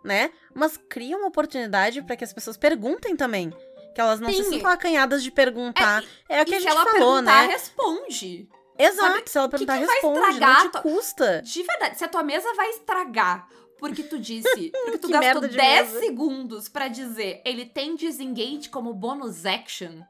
né? 0.03 0.31
Mas 0.55 0.75
cria 0.89 1.15
uma 1.17 1.27
oportunidade 1.27 2.01
para 2.01 2.15
que 2.15 2.23
as 2.23 2.33
pessoas 2.33 2.57
perguntem 2.57 3.15
também. 3.15 3.53
Que 3.93 4.01
elas 4.01 4.19
não 4.19 4.29
Sim. 4.29 4.43
se 4.43 4.49
sintam 4.49 4.71
acanhadas 4.71 5.23
de 5.23 5.31
perguntar. 5.31 6.03
É, 6.27 6.39
é 6.39 6.41
o 6.41 6.45
que 6.45 6.55
a 6.55 6.59
gente 6.59 6.73
falou, 6.73 7.21
né? 7.21 7.45
responde. 7.45 8.49
Exato, 8.77 9.13
Sabe, 9.13 9.29
se 9.29 9.37
ela 9.37 9.49
perguntar, 9.49 9.79
que 9.79 9.85
que 9.85 9.91
responde, 9.91 10.19
estragar, 10.19 10.63
não 10.63 10.71
te 10.71 10.81
custa. 10.81 11.41
De 11.41 11.63
verdade, 11.63 11.97
se 11.97 12.03
a 12.03 12.07
tua 12.07 12.23
mesa 12.23 12.53
vai 12.53 12.69
estragar 12.71 13.47
porque 13.77 14.03
tu 14.03 14.19
disse, 14.19 14.71
porque 14.83 14.97
tu 14.97 15.09
gastou 15.09 15.41
10 15.41 15.53
mesa. 15.53 15.99
segundos 15.99 16.69
para 16.69 16.87
dizer 16.87 17.41
ele 17.45 17.65
tem 17.65 17.95
disengage 17.95 18.69
como 18.69 18.93
bônus 18.93 19.45
action, 19.45 20.01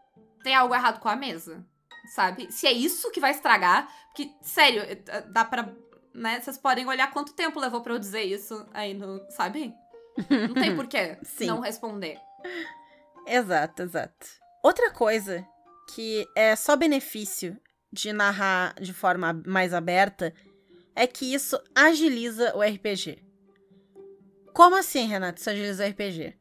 tem 0.44 0.56
algo 0.56 0.74
errado 0.74 1.00
com 1.00 1.10
a 1.10 1.16
mesa, 1.16 1.66
sabe? 2.14 2.52
Se 2.52 2.68
é 2.68 2.72
isso 2.72 3.12
que 3.12 3.20
vai 3.20 3.32
estragar, 3.32 3.92
porque, 4.08 4.32
sério, 4.42 4.82
eh, 4.84 5.22
dá 5.28 5.44
pra, 5.44 5.70
né, 6.14 6.40
vocês 6.40 6.58
podem 6.58 6.88
olhar 6.88 7.12
quanto 7.12 7.34
tempo 7.34 7.60
levou 7.60 7.82
pra 7.82 7.94
eu 7.94 8.00
dizer 8.00 8.24
isso 8.24 8.66
aí 8.74 8.94
no, 8.94 9.20
sabe? 9.30 9.74
Não 10.30 10.54
tem 10.54 10.74
porquê 10.76 11.18
não 11.42 11.60
responder. 11.60 12.20
Exato, 13.28 13.82
exato. 13.82 14.28
Outra 14.64 14.92
coisa 14.92 15.46
que 15.94 16.28
é 16.36 16.56
só 16.56 16.76
benefício 16.76 17.60
de 17.96 18.12
narrar 18.12 18.76
de 18.80 18.94
forma 18.94 19.42
mais 19.46 19.74
aberta 19.74 20.34
é 20.94 21.08
que 21.08 21.34
isso 21.34 21.58
agiliza 21.74 22.56
o 22.56 22.62
RPG. 22.62 23.20
Como 24.54 24.76
assim, 24.76 25.08
Renato, 25.08 25.40
isso 25.40 25.50
agiliza 25.50 25.86
o 25.86 25.90
RPG? 25.90 26.36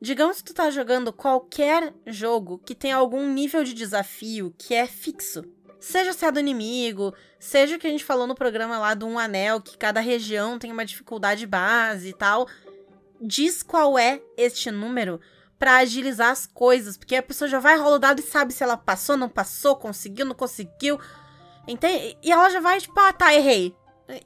Digamos 0.00 0.38
que 0.38 0.44
tu 0.44 0.54
tá 0.54 0.70
jogando 0.70 1.12
qualquer 1.12 1.94
jogo 2.06 2.58
que 2.58 2.74
tem 2.74 2.92
algum 2.92 3.28
nível 3.28 3.62
de 3.62 3.72
desafio 3.72 4.54
que 4.58 4.74
é 4.74 4.86
fixo. 4.86 5.44
Seja 5.78 6.12
se 6.12 6.24
é 6.24 6.32
do 6.32 6.40
inimigo, 6.40 7.14
seja 7.38 7.76
o 7.76 7.78
que 7.78 7.86
a 7.86 7.90
gente 7.90 8.04
falou 8.04 8.26
no 8.26 8.34
programa 8.34 8.78
lá 8.78 8.94
do 8.94 9.06
Um 9.06 9.18
Anel, 9.18 9.60
que 9.60 9.76
cada 9.76 10.00
região 10.00 10.58
tem 10.58 10.72
uma 10.72 10.84
dificuldade 10.84 11.46
base 11.46 12.08
e 12.08 12.14
tal. 12.14 12.48
diz 13.20 13.62
qual 13.62 13.98
é 13.98 14.20
este 14.36 14.70
número 14.70 15.20
pra 15.64 15.76
agilizar 15.76 16.30
as 16.30 16.46
coisas, 16.46 16.94
porque 16.94 17.16
a 17.16 17.22
pessoa 17.22 17.48
já 17.48 17.58
vai 17.58 17.78
rolar 17.78 17.96
o 17.96 17.98
dado 17.98 18.20
e 18.20 18.22
sabe 18.22 18.52
se 18.52 18.62
ela 18.62 18.76
passou, 18.76 19.16
não 19.16 19.30
passou, 19.30 19.74
conseguiu, 19.74 20.26
não 20.26 20.34
conseguiu. 20.34 21.00
Entende? 21.66 22.18
E 22.22 22.30
ela 22.30 22.50
já 22.50 22.60
vai, 22.60 22.78
tipo, 22.78 23.00
ah, 23.00 23.14
tá, 23.14 23.32
errei. 23.32 23.74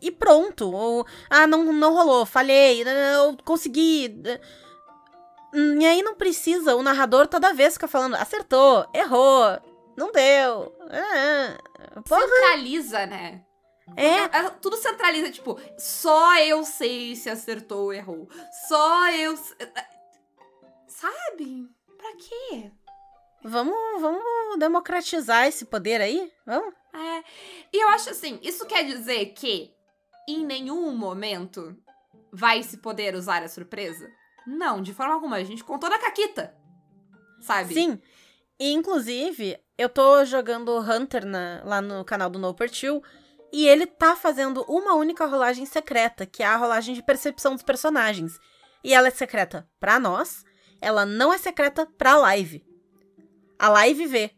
E 0.03 0.11
pronto. 0.11 0.69
Ou, 0.69 1.07
ah, 1.31 1.47
não, 1.47 1.73
não 1.73 1.95
rolou, 1.95 2.27
falhei, 2.27 2.83
eu 2.83 3.37
consegui. 3.45 4.21
E 5.55 5.87
aí 5.87 6.03
não 6.03 6.17
precisa, 6.17 6.75
o 6.75 6.83
narrador 6.83 7.29
toda 7.29 7.55
vez 7.55 7.75
fica 7.75 7.87
falando, 7.87 8.17
acertou, 8.17 8.85
errou, 8.93 9.61
não 9.97 10.11
deu. 10.11 10.75
É, 10.91 11.57
porra. 12.03 12.21
Centraliza, 12.27 13.07
né? 13.07 13.45
É, 13.97 14.51
Tudo 14.61 14.77
centraliza, 14.77 15.31
tipo, 15.31 15.57
só 15.79 16.37
eu 16.41 16.65
sei 16.65 17.15
se 17.15 17.31
acertou 17.31 17.85
ou 17.85 17.93
errou. 17.93 18.29
Só 18.67 19.09
eu. 19.13 19.39
Sabe? 21.01 21.69
Pra 21.97 22.13
quê? 22.17 22.73
vamos, 23.45 24.01
vamos 24.01 24.59
democratizar 24.59 25.47
esse 25.47 25.65
poder 25.65 26.01
aí? 26.01 26.33
Vamos? 26.45 26.75
É. 26.93 27.23
E 27.73 27.81
eu 27.85 27.89
acho 27.91 28.11
assim, 28.11 28.41
isso 28.43 28.67
quer 28.67 28.85
dizer 28.85 29.27
que 29.27 29.73
em 30.29 30.45
nenhum 30.45 30.93
momento 30.97 31.77
vai 32.33 32.65
se 32.65 32.79
poder 32.79 33.15
usar 33.15 33.45
a 33.45 33.49
surpresa? 33.49 34.11
Não, 34.45 34.83
de 34.83 34.93
forma 34.93 35.15
alguma. 35.15 35.37
A 35.37 35.45
gente 35.45 35.63
contou 35.63 35.89
na 35.89 36.01
caquita. 36.01 36.53
Sabe? 37.41 37.75
Sim. 37.75 38.03
E, 38.59 38.73
inclusive, 38.73 39.57
eu 39.79 39.89
tô 39.89 40.25
jogando 40.25 40.77
Hunter 40.81 41.25
na- 41.25 41.63
lá 41.65 41.81
no 41.81 42.05
canal 42.05 42.29
do 42.29 42.41
No 42.41 42.53
Two 42.53 43.01
e 43.53 43.69
ele 43.69 43.87
tá 43.87 44.17
fazendo 44.17 44.65
uma 44.69 44.95
única 44.95 45.27
rolagem 45.27 45.65
secreta, 45.65 46.27
que 46.27 46.43
é 46.43 46.47
a 46.47 46.57
rolagem 46.57 46.93
de 46.93 47.03
percepção 47.05 47.55
dos 47.55 47.63
personagens. 47.63 48.37
E 48.83 48.93
ela 48.93 49.07
é 49.07 49.13
secreta 49.13 49.69
pra 49.79 50.01
nós, 50.01 50.45
ela 50.81 51.05
não 51.07 51.33
é 51.33 51.39
secreta 51.39 51.87
pra 51.99 52.17
live. 52.17 52.65
A 53.59 53.69
live 53.69 54.07
vê. 54.07 54.31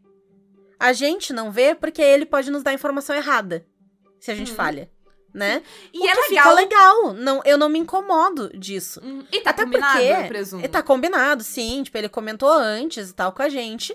A 0.79 0.93
gente 0.93 1.33
não 1.33 1.51
vê 1.51 1.75
porque 1.75 2.01
ele 2.01 2.25
pode 2.25 2.51
nos 2.51 2.63
dar 2.63 2.73
informação 2.73 3.15
errada, 3.15 3.67
se 4.19 4.31
a 4.31 4.35
gente 4.35 4.51
Uhum. 4.51 4.57
falha, 4.57 4.91
né? 5.35 5.63
E 5.93 5.99
O 6.01 6.09
é 6.09 6.13
que 6.15 6.21
legal. 6.31 6.45
fica 6.45 6.53
legal. 6.55 7.13
Não, 7.13 7.43
eu 7.45 7.59
não 7.59 7.69
me 7.69 7.79
incomodo 7.79 8.49
disso. 8.59 8.99
Hum, 9.05 9.23
E 9.31 9.41
tá 9.41 9.51
Até 9.51 9.65
combinado, 9.65 9.99
porque 9.99 10.13
eu 10.13 10.29
presumo. 10.29 10.65
E 10.65 10.69
tá 10.69 10.83
combinado, 10.83 11.43
sim. 11.45 11.83
Tipo, 11.83 11.99
ele 11.99 12.09
comentou 12.09 12.49
antes 12.51 13.11
e 13.11 13.15
tal 13.15 13.31
com 13.33 13.43
a 13.43 13.49
gente. 13.51 13.95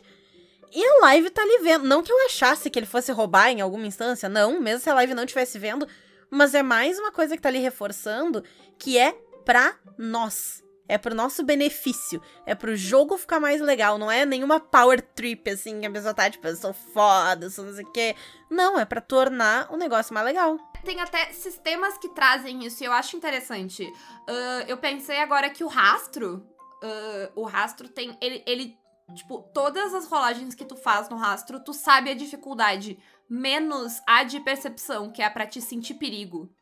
E 0.72 0.86
a 0.86 1.02
live 1.02 1.30
tá 1.32 1.42
ali 1.42 1.58
vendo. 1.64 1.86
Não 1.86 2.04
que 2.04 2.12
eu 2.12 2.26
achasse 2.26 2.70
que 2.70 2.78
ele 2.78 2.86
fosse 2.86 3.12
roubar 3.12 3.50
em 3.50 3.62
alguma 3.62 3.88
instância, 3.88 4.30
não. 4.30 4.60
Mesmo 4.60 4.82
se 4.82 4.90
a 4.90 4.94
live 4.94 5.14
não 5.16 5.24
estivesse 5.24 5.58
vendo. 5.58 5.88
Mas 6.30 6.54
é 6.54 6.62
mais 6.62 7.00
uma 7.00 7.12
coisa 7.12 7.36
que 7.36 7.42
tá 7.42 7.50
ali 7.50 7.60
reforçando 7.60 8.44
que 8.78 8.98
é 8.98 9.14
pra 9.46 9.76
nós. 9.98 10.64
É 10.88 10.98
pro 10.98 11.16
nosso 11.16 11.44
benefício. 11.44 12.22
É 12.46 12.54
pro 12.54 12.76
jogo 12.76 13.18
ficar 13.18 13.40
mais 13.40 13.60
legal. 13.60 13.98
Não 13.98 14.12
é 14.12 14.26
nenhuma 14.26 14.60
power 14.60 15.02
trip, 15.02 15.50
assim, 15.50 15.80
que 15.80 15.88
a 15.88 15.92
pessoa 15.92 16.14
tá, 16.14 16.30
tipo, 16.30 16.48
eu 16.48 16.56
sou 16.56 16.74
foda, 16.74 17.48
eu 17.48 17.50
sou 17.50 17.66
não 17.66 17.74
sei 17.74 17.84
o 17.84 17.92
quê. 17.92 18.16
Não, 18.50 18.80
é 18.80 18.86
pra 18.86 19.02
tornar 19.02 19.72
o 19.74 19.78
negócio 19.78 20.14
mais 20.14 20.26
legal. 20.26 20.58
Tem 20.84 21.02
até 21.02 21.32
sistemas 21.34 21.98
que 21.98 22.10
trazem 22.10 22.64
isso 22.66 22.84
e 22.84 22.86
eu 22.86 22.94
acho 22.94 23.18
interessante. 23.18 23.92
Ah, 24.30 24.66
eu 24.68 24.78
pensei 24.78 25.20
agora 25.20 25.50
que 25.50 25.64
o 25.64 25.68
rastro. 25.68 26.46
ah, 26.84 27.32
o 27.36 27.44
rastro 27.44 27.90
tem. 27.90 28.16
Ele, 28.22 28.44
ele. 28.46 28.78
Tipo, 29.16 29.42
todas 29.54 29.94
as 29.94 30.08
rolagens 30.08 30.56
que 30.56 30.66
tu 30.66 30.76
faz 30.76 31.10
no 31.10 31.16
rastro, 31.16 31.60
tu 31.60 31.74
sabe 31.74 32.10
a 32.10 32.16
dificuldade. 32.16 32.98
Menos 33.30 34.02
a 34.08 34.24
de 34.24 34.40
percepção, 34.40 35.12
que 35.12 35.22
é 35.22 35.30
pra 35.30 35.48
te 35.48 35.62
sentir 35.62 35.96
perigo. 35.96 36.55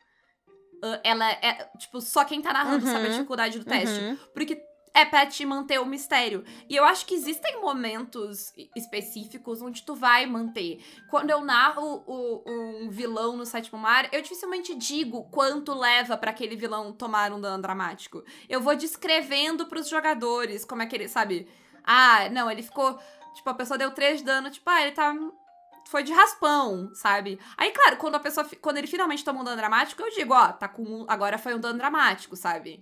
Ela 1.04 1.30
é. 1.32 1.70
Tipo, 1.78 2.02
só 2.02 2.24
quem 2.26 2.42
tá 2.42 2.52
narrando 2.54 2.86
sabe 2.86 2.98
a 2.98 3.02
Uhum, 3.04 3.10
dificuldade 3.12 3.60
do 3.60 3.66
teste. 3.66 4.00
Uhum. 4.00 4.18
Porque 4.34 4.62
é 4.96 5.06
pra 5.06 5.26
te 5.26 5.44
manter 5.46 5.80
o 5.80 5.86
mistério. 5.88 6.44
E 6.70 6.76
eu 6.76 6.84
acho 6.84 7.06
que 7.08 7.16
existem 7.16 7.60
momentos 7.60 8.54
específicos 8.76 9.60
onde 9.62 9.82
tu 9.84 9.96
vai 9.96 10.26
manter. 10.28 10.84
Quando 11.10 11.32
eu 11.32 11.42
narro 11.42 12.04
o- 12.06 12.44
um 12.46 12.90
vilão 12.92 13.36
no 13.36 13.46
sétimo 13.46 13.80
mar, 13.80 14.08
eu 14.14 14.22
dificilmente 14.22 14.76
digo 14.76 15.24
quanto 15.32 15.74
leva 15.74 16.16
pra 16.16 16.30
aquele 16.30 16.56
vilão 16.56 16.92
tomar 16.92 17.32
um 17.34 17.42
dano 17.42 17.62
dramático. 17.62 18.24
Eu 18.48 18.62
vou 18.62 18.76
descrevendo 18.76 19.66
pros 19.66 19.90
jogadores 19.90 20.64
como 20.64 20.84
é 20.84 20.86
que 20.86 20.96
ele, 20.96 21.08
sabe? 21.08 21.48
Ah, 21.84 22.30
não, 22.30 22.50
ele 22.52 22.62
ficou. 22.62 22.98
Tipo, 23.36 23.50
a 23.50 23.54
pessoa 23.56 23.80
deu 23.80 23.90
3 23.92 24.20
de 24.20 24.26
dano, 24.26 24.52
tipo, 24.52 24.70
ah, 24.70 24.82
ele 24.84 24.92
tá. 24.92 25.12
Foi 25.88 26.02
de 26.04 26.12
raspão, 26.14 26.90
sabe? 26.94 27.40
Aí, 27.58 27.72
claro, 27.72 27.98
quando 27.98 28.16
a 28.16 28.20
pessoa. 28.20 28.48
Quando 28.62 28.78
ele 28.78 28.88
finalmente 28.88 29.24
toma 29.24 29.42
um 29.42 29.44
dano 29.44 29.58
dramático, 29.58 30.02
eu 30.02 30.10
digo, 30.12 30.34
ó, 30.34 30.52
tá 30.52 30.68
com. 30.68 30.82
um- 30.84 31.06
Agora 31.08 31.38
foi 31.38 31.54
um 31.54 31.60
dano 31.60 31.78
dramático, 31.78 32.36
sabe? 32.36 32.82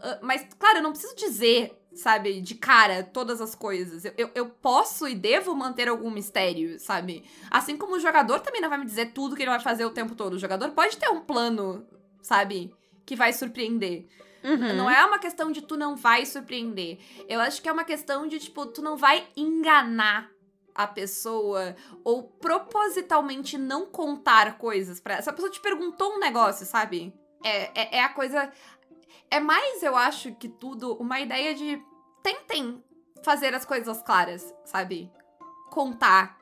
Ah, 0.00 0.18
mas, 0.22 0.46
claro, 0.58 0.78
eu 0.78 0.82
não 0.82 0.90
preciso 0.92 1.14
dizer, 1.16 1.72
sabe, 1.94 2.40
de 2.40 2.54
cara 2.54 3.02
todas 3.04 3.40
as 3.40 3.54
coisas. 3.54 4.04
Eu, 4.04 4.12
eu, 4.16 4.30
eu 4.34 4.46
posso 4.48 5.06
e 5.08 5.14
devo 5.14 5.54
manter 5.54 5.88
algum 5.88 6.10
mistério, 6.10 6.78
sabe? 6.78 7.24
Assim 7.50 7.76
como 7.76 7.96
o 7.96 8.00
jogador 8.00 8.40
também 8.40 8.60
não 8.60 8.68
vai 8.68 8.78
me 8.78 8.84
dizer 8.86 9.12
tudo 9.12 9.34
que 9.36 9.42
ele 9.42 9.50
vai 9.50 9.60
fazer 9.60 9.84
o 9.84 9.90
tempo 9.90 10.14
todo. 10.14 10.34
O 10.34 10.38
jogador 10.38 10.70
pode 10.70 10.96
ter 10.96 11.08
um 11.10 11.20
plano, 11.20 11.86
sabe? 12.22 12.72
Que 13.04 13.14
vai 13.16 13.32
surpreender. 13.32 14.06
Uhum. 14.44 14.76
Não 14.76 14.88
é 14.88 15.04
uma 15.04 15.18
questão 15.18 15.50
de 15.50 15.62
tu 15.62 15.76
não 15.76 15.96
vai 15.96 16.24
surpreender. 16.24 16.98
Eu 17.28 17.40
acho 17.40 17.60
que 17.60 17.68
é 17.68 17.72
uma 17.72 17.84
questão 17.84 18.26
de, 18.28 18.38
tipo, 18.38 18.66
tu 18.66 18.80
não 18.80 18.96
vai 18.96 19.26
enganar 19.36 20.30
a 20.78 20.86
pessoa 20.86 21.74
ou 22.04 22.22
propositalmente 22.22 23.58
não 23.58 23.84
contar 23.84 24.58
coisas 24.58 25.00
pra 25.00 25.14
ela. 25.14 25.22
Se 25.22 25.28
a 25.28 25.32
pessoa 25.32 25.50
te 25.50 25.60
perguntou 25.60 26.14
um 26.14 26.20
negócio, 26.20 26.64
sabe? 26.64 27.12
É, 27.42 27.96
é, 27.96 27.96
é 27.96 28.04
a 28.04 28.08
coisa. 28.08 28.48
É 29.28 29.40
mais, 29.40 29.82
eu 29.82 29.96
acho, 29.96 30.32
que 30.36 30.48
tudo 30.48 30.94
uma 30.94 31.18
ideia 31.18 31.52
de 31.52 31.82
tentem 32.22 32.80
fazer 33.24 33.52
as 33.54 33.64
coisas 33.64 34.00
claras, 34.02 34.54
sabe? 34.64 35.10
Contar 35.68 36.38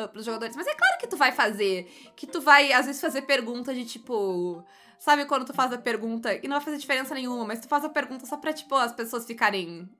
uh, 0.00 0.08
pros 0.08 0.24
jogadores. 0.24 0.54
Mas 0.54 0.68
é 0.68 0.74
claro 0.74 0.98
que 1.00 1.08
tu 1.08 1.16
vai 1.16 1.32
fazer. 1.32 2.12
Que 2.14 2.28
tu 2.28 2.40
vai, 2.40 2.72
às 2.72 2.86
vezes, 2.86 3.00
fazer 3.00 3.22
pergunta 3.22 3.74
de 3.74 3.84
tipo. 3.84 4.64
Sabe 4.96 5.24
quando 5.24 5.44
tu 5.44 5.52
faz 5.52 5.72
a 5.72 5.78
pergunta 5.78 6.32
e 6.34 6.46
não 6.46 6.56
vai 6.56 6.64
fazer 6.64 6.78
diferença 6.78 7.14
nenhuma, 7.16 7.44
mas 7.44 7.60
tu 7.60 7.66
faz 7.66 7.84
a 7.84 7.88
pergunta 7.88 8.26
só 8.26 8.36
pra, 8.36 8.52
tipo, 8.52 8.76
as 8.76 8.92
pessoas 8.92 9.26
ficarem. 9.26 9.90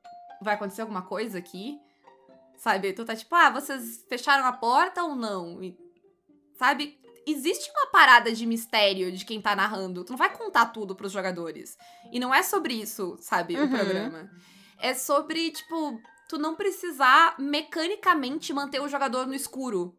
Vai 0.40 0.54
acontecer 0.54 0.82
alguma 0.82 1.02
coisa 1.02 1.38
aqui? 1.38 1.80
Sabe? 2.56 2.92
Tu 2.92 3.04
tá 3.04 3.14
tipo, 3.14 3.34
ah, 3.34 3.50
vocês 3.50 4.04
fecharam 4.08 4.44
a 4.46 4.52
porta 4.52 5.04
ou 5.04 5.14
não? 5.14 5.62
E, 5.62 5.76
sabe? 6.58 6.98
Existe 7.26 7.70
uma 7.70 7.90
parada 7.90 8.32
de 8.32 8.46
mistério 8.46 9.10
de 9.10 9.24
quem 9.24 9.40
tá 9.40 9.54
narrando. 9.56 10.04
Tu 10.04 10.10
não 10.10 10.16
vai 10.16 10.32
contar 10.32 10.66
tudo 10.66 10.94
pros 10.94 11.12
jogadores. 11.12 11.76
E 12.12 12.18
não 12.20 12.32
é 12.34 12.42
sobre 12.42 12.74
isso, 12.74 13.16
sabe? 13.20 13.56
O 13.56 13.62
Uhum. 13.62 13.68
programa. 13.68 14.30
É 14.78 14.94
sobre, 14.94 15.50
tipo, 15.50 16.00
tu 16.28 16.38
não 16.38 16.54
precisar 16.54 17.34
mecanicamente 17.38 18.52
manter 18.52 18.80
o 18.80 18.88
jogador 18.88 19.26
no 19.26 19.34
escuro 19.34 19.98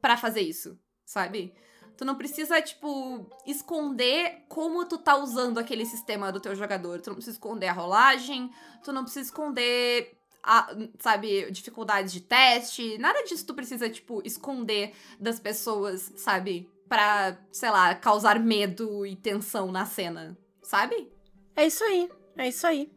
pra 0.00 0.16
fazer 0.16 0.40
isso, 0.42 0.78
sabe? 1.04 1.52
Tu 1.96 2.04
não 2.04 2.14
precisa, 2.14 2.62
tipo, 2.62 3.28
esconder 3.44 4.44
como 4.48 4.84
tu 4.84 4.98
tá 4.98 5.16
usando 5.16 5.58
aquele 5.58 5.84
sistema 5.84 6.30
do 6.30 6.38
teu 6.40 6.54
jogador. 6.54 7.00
Tu 7.00 7.08
não 7.08 7.16
precisa 7.16 7.34
esconder 7.36 7.66
a 7.66 7.72
rolagem, 7.72 8.52
tu 8.84 8.92
não 8.92 9.02
precisa 9.02 9.24
esconder, 9.26 10.16
a, 10.42 10.74
sabe, 10.98 11.50
dificuldades 11.50 12.12
de 12.12 12.20
teste. 12.20 12.98
Nada 12.98 13.22
disso 13.24 13.46
tu 13.46 13.54
precisa, 13.54 13.88
tipo, 13.88 14.22
esconder 14.24 14.92
das 15.18 15.38
pessoas, 15.38 16.12
sabe? 16.16 16.70
Pra, 16.88 17.38
sei 17.52 17.70
lá, 17.70 17.94
causar 17.94 18.38
medo 18.38 19.04
e 19.04 19.14
tensão 19.16 19.70
na 19.70 19.84
cena, 19.84 20.36
sabe? 20.62 21.10
É 21.54 21.66
isso 21.66 21.84
aí. 21.84 22.10
É 22.36 22.48
isso 22.48 22.66
aí. 22.66 22.90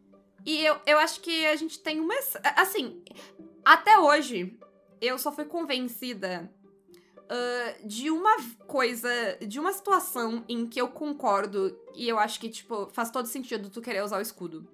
E 0.46 0.66
eu, 0.66 0.80
eu 0.86 0.98
acho 0.98 1.20
que 1.22 1.46
a 1.46 1.56
gente 1.56 1.80
tem 1.80 2.00
uma. 2.00 2.16
Assim, 2.56 3.04
até 3.64 3.98
hoje, 3.98 4.58
eu 5.02 5.18
só 5.20 5.32
fui 5.32 5.46
convencida 5.46 6.50
ah, 7.32 7.76
de 7.86 8.12
uma 8.12 8.36
coisa, 8.68 9.10
de 9.48 9.58
uma 9.58 9.72
situação 9.72 10.44
em 10.50 10.68
que 10.68 10.82
eu 10.82 10.90
concordo 10.90 11.80
e 11.96 12.10
eu 12.10 12.20
acho 12.20 12.38
que, 12.38 12.50
tipo, 12.50 12.88
faz 12.92 13.10
todo 13.10 13.26
sentido 13.26 13.70
tu 13.70 13.82
querer 13.82 14.04
usar 14.04 14.18
o 14.18 14.22
escudo. 14.22 14.68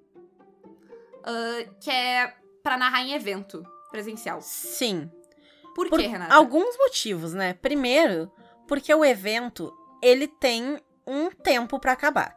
Ah, 1.24 1.70
que 1.80 1.92
é 1.92 2.36
pra 2.68 2.78
narrar 2.78 3.02
em 3.02 3.14
evento 3.14 3.66
presencial. 3.90 4.42
Sim. 4.42 5.10
Por, 5.74 5.88
Por 5.88 6.00
quê, 6.00 6.08
Renata? 6.08 6.34
alguns 6.34 6.78
motivos, 6.78 7.34
né? 7.34 7.54
Primeiro, 7.54 8.30
porque 8.68 8.94
o 8.94 9.06
evento, 9.06 9.74
ele 10.04 10.28
tem 10.28 10.78
um 11.06 11.30
tempo 11.32 11.80
pra 11.80 11.94
acabar. 11.94 12.36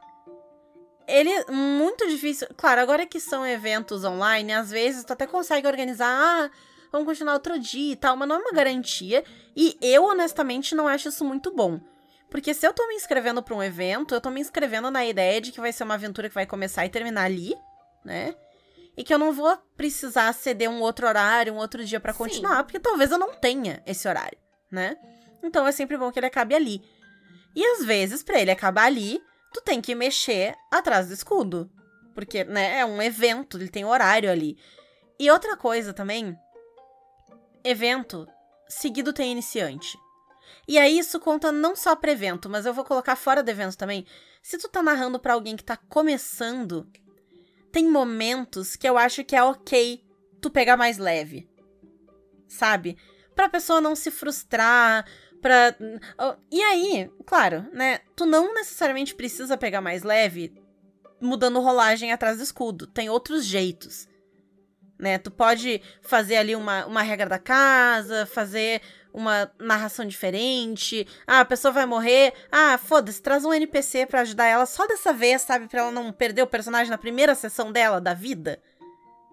Ele 1.09 1.31
é 1.31 1.51
muito 1.51 2.07
difícil. 2.09 2.47
Claro, 2.57 2.81
agora 2.81 3.05
que 3.07 3.19
são 3.19 3.45
eventos 3.45 4.05
online, 4.05 4.53
às 4.53 4.71
vezes 4.71 5.03
tu 5.05 5.12
até 5.12 5.27
consegue 5.27 5.66
organizar, 5.66 6.07
ah, 6.09 6.49
vamos 6.93 7.09
continuar 7.09 7.33
outro 7.33 7.59
dia 7.59 7.95
e 7.95 7.97
tal, 7.97 8.16
mas 8.16 8.29
não 8.29 8.37
é 8.37 8.38
uma 8.38 8.53
garantia. 8.53 9.25
E 9.57 9.77
eu, 9.83 10.05
honestamente, 10.05 10.77
não 10.77 10.87
acho 10.87 11.09
isso 11.09 11.25
muito 11.25 11.53
bom. 11.53 11.81
Porque 12.31 12.55
se 12.55 12.64
eu 12.64 12.73
tô 12.73 12.87
me 12.87 12.95
inscrevendo 12.95 13.43
pra 13.43 13.57
um 13.57 13.62
evento, 13.62 14.14
eu 14.14 14.21
tô 14.21 14.31
me 14.31 14.40
inscrevendo 14.40 14.93
na 14.93 15.05
ideia 15.05 15.40
de 15.40 15.51
que 15.51 15.61
vai 15.61 15.73
ser 15.73 15.83
uma 15.83 15.95
aventura 15.95 16.29
que 16.29 16.35
vai 16.37 16.47
começar 16.47 16.87
e 16.87 16.88
terminar 16.88 17.25
ali, 17.25 17.53
né? 18.05 18.33
E 19.01 19.03
que 19.03 19.15
eu 19.15 19.19
não 19.19 19.33
vou 19.33 19.57
precisar 19.79 20.31
ceder 20.35 20.69
um 20.69 20.83
outro 20.83 21.07
horário, 21.07 21.55
um 21.55 21.57
outro 21.57 21.83
dia 21.83 21.99
pra 21.99 22.13
Sim. 22.13 22.19
continuar, 22.19 22.63
porque 22.65 22.79
talvez 22.79 23.11
eu 23.11 23.17
não 23.17 23.33
tenha 23.33 23.83
esse 23.87 24.07
horário, 24.07 24.37
né? 24.71 24.95
Então 25.43 25.67
é 25.67 25.73
sempre 25.73 25.97
bom 25.97 26.13
que 26.13 26.19
ele 26.19 26.27
acabe 26.27 26.55
ali. 26.55 26.83
E 27.57 27.65
às 27.65 27.83
vezes, 27.83 28.23
pra 28.23 28.39
ele 28.39 28.51
acabar 28.51 28.85
ali, 28.85 29.19
tu 29.55 29.63
tem 29.63 29.81
que 29.81 29.95
mexer 29.95 30.55
atrás 30.71 31.09
do 31.09 31.15
escudo. 31.15 31.71
Porque, 32.15 32.45
né, 32.45 32.81
é 32.81 32.85
um 32.85 33.01
evento, 33.01 33.57
ele 33.57 33.71
tem 33.71 33.87
horário 33.87 34.31
ali. 34.31 34.59
E 35.19 35.31
outra 35.31 35.57
coisa 35.57 35.95
também, 35.95 36.39
evento 37.65 38.29
seguido 38.69 39.15
tem 39.15 39.33
iniciante. 39.33 39.99
E 40.69 40.77
aí 40.77 40.99
isso 40.99 41.19
conta 41.19 41.51
não 41.51 41.75
só 41.75 41.97
para 41.97 42.13
evento, 42.13 42.51
mas 42.51 42.67
eu 42.67 42.75
vou 42.75 42.85
colocar 42.85 43.17
fora 43.17 43.43
do 43.43 43.49
evento 43.49 43.79
também. 43.79 44.05
Se 44.43 44.59
tu 44.59 44.69
tá 44.69 44.83
narrando 44.83 45.19
para 45.19 45.33
alguém 45.33 45.57
que 45.57 45.65
tá 45.65 45.79
começando, 45.89 46.87
tem 47.72 47.88
momentos 47.88 48.76
que 48.76 48.88
eu 48.88 48.98
acho 48.98 49.24
que 49.24 49.37
é 49.37 49.42
ok 49.42 50.02
tu 50.40 50.50
pegar 50.50 50.76
mais 50.76 50.98
leve. 50.98 51.48
Sabe? 52.48 52.96
Pra 53.35 53.48
pessoa 53.48 53.80
não 53.80 53.94
se 53.94 54.11
frustrar, 54.11 55.06
pra. 55.40 55.74
E 56.50 56.62
aí, 56.62 57.11
claro, 57.24 57.66
né? 57.72 58.00
Tu 58.16 58.26
não 58.26 58.54
necessariamente 58.54 59.14
precisa 59.14 59.56
pegar 59.56 59.80
mais 59.80 60.02
leve 60.02 60.52
mudando 61.20 61.61
rolagem 61.61 62.12
atrás 62.12 62.38
do 62.38 62.42
escudo. 62.42 62.87
Tem 62.87 63.11
outros 63.11 63.44
jeitos. 63.44 64.09
Né? 64.98 65.18
Tu 65.18 65.30
pode 65.30 65.80
fazer 66.02 66.37
ali 66.37 66.54
uma, 66.54 66.87
uma 66.87 67.02
regra 67.02 67.28
da 67.28 67.38
casa, 67.38 68.26
fazer 68.26 68.83
uma 69.12 69.51
narração 69.59 70.07
diferente. 70.07 71.07
Ah, 71.27 71.40
a 71.40 71.44
pessoa 71.44 71.73
vai 71.73 71.87
morrer. 71.87 72.33
Ah, 72.51 72.79
foda-se, 72.79 73.20
traz 73.20 73.44
um 73.44 73.53
NPC 73.53 74.07
para 74.07 74.20
ajudar 74.20 74.46
ela 74.46 74.66
só 74.66 74.87
dessa 74.87 75.12
vez, 75.12 75.42
sabe? 75.42 75.68
Pra 75.68 75.81
ela 75.81 75.90
não 75.90 76.12
perder 76.12 76.42
o 76.42 76.46
personagem 76.46 76.90
na 76.90 76.99
primeira 76.99 77.35
sessão 77.35 77.73
dela, 77.73 78.01
da 78.01 78.14
vida. 78.14 78.61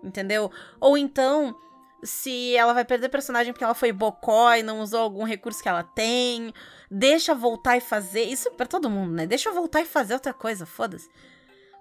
Entendeu? 0.04 0.52
Ou 0.80 0.98
então, 0.98 1.56
se 2.04 2.56
ela 2.56 2.74
vai 2.74 2.86
perder 2.86 3.10
personagem 3.10 3.52
porque 3.52 3.64
ela 3.64 3.74
foi 3.74 3.92
bocó 3.92 4.54
e 4.54 4.64
não 4.64 4.82
usou 4.82 5.02
algum 5.02 5.24
recurso 5.24 5.62
que 5.62 5.70
ela 5.70 5.84
tem. 5.84 6.54
Deixa 6.90 7.34
voltar 7.34 7.78
e 7.78 7.82
fazer. 7.82 8.24
Isso 8.24 8.52
pra 8.52 8.66
todo 8.66 8.90
mundo, 8.90 9.14
né? 9.14 9.26
Deixa 9.26 9.52
voltar 9.52 9.82
e 9.82 9.86
fazer 9.86 10.14
outra 10.14 10.34
coisa, 10.34 10.66
foda-se. 10.66 11.10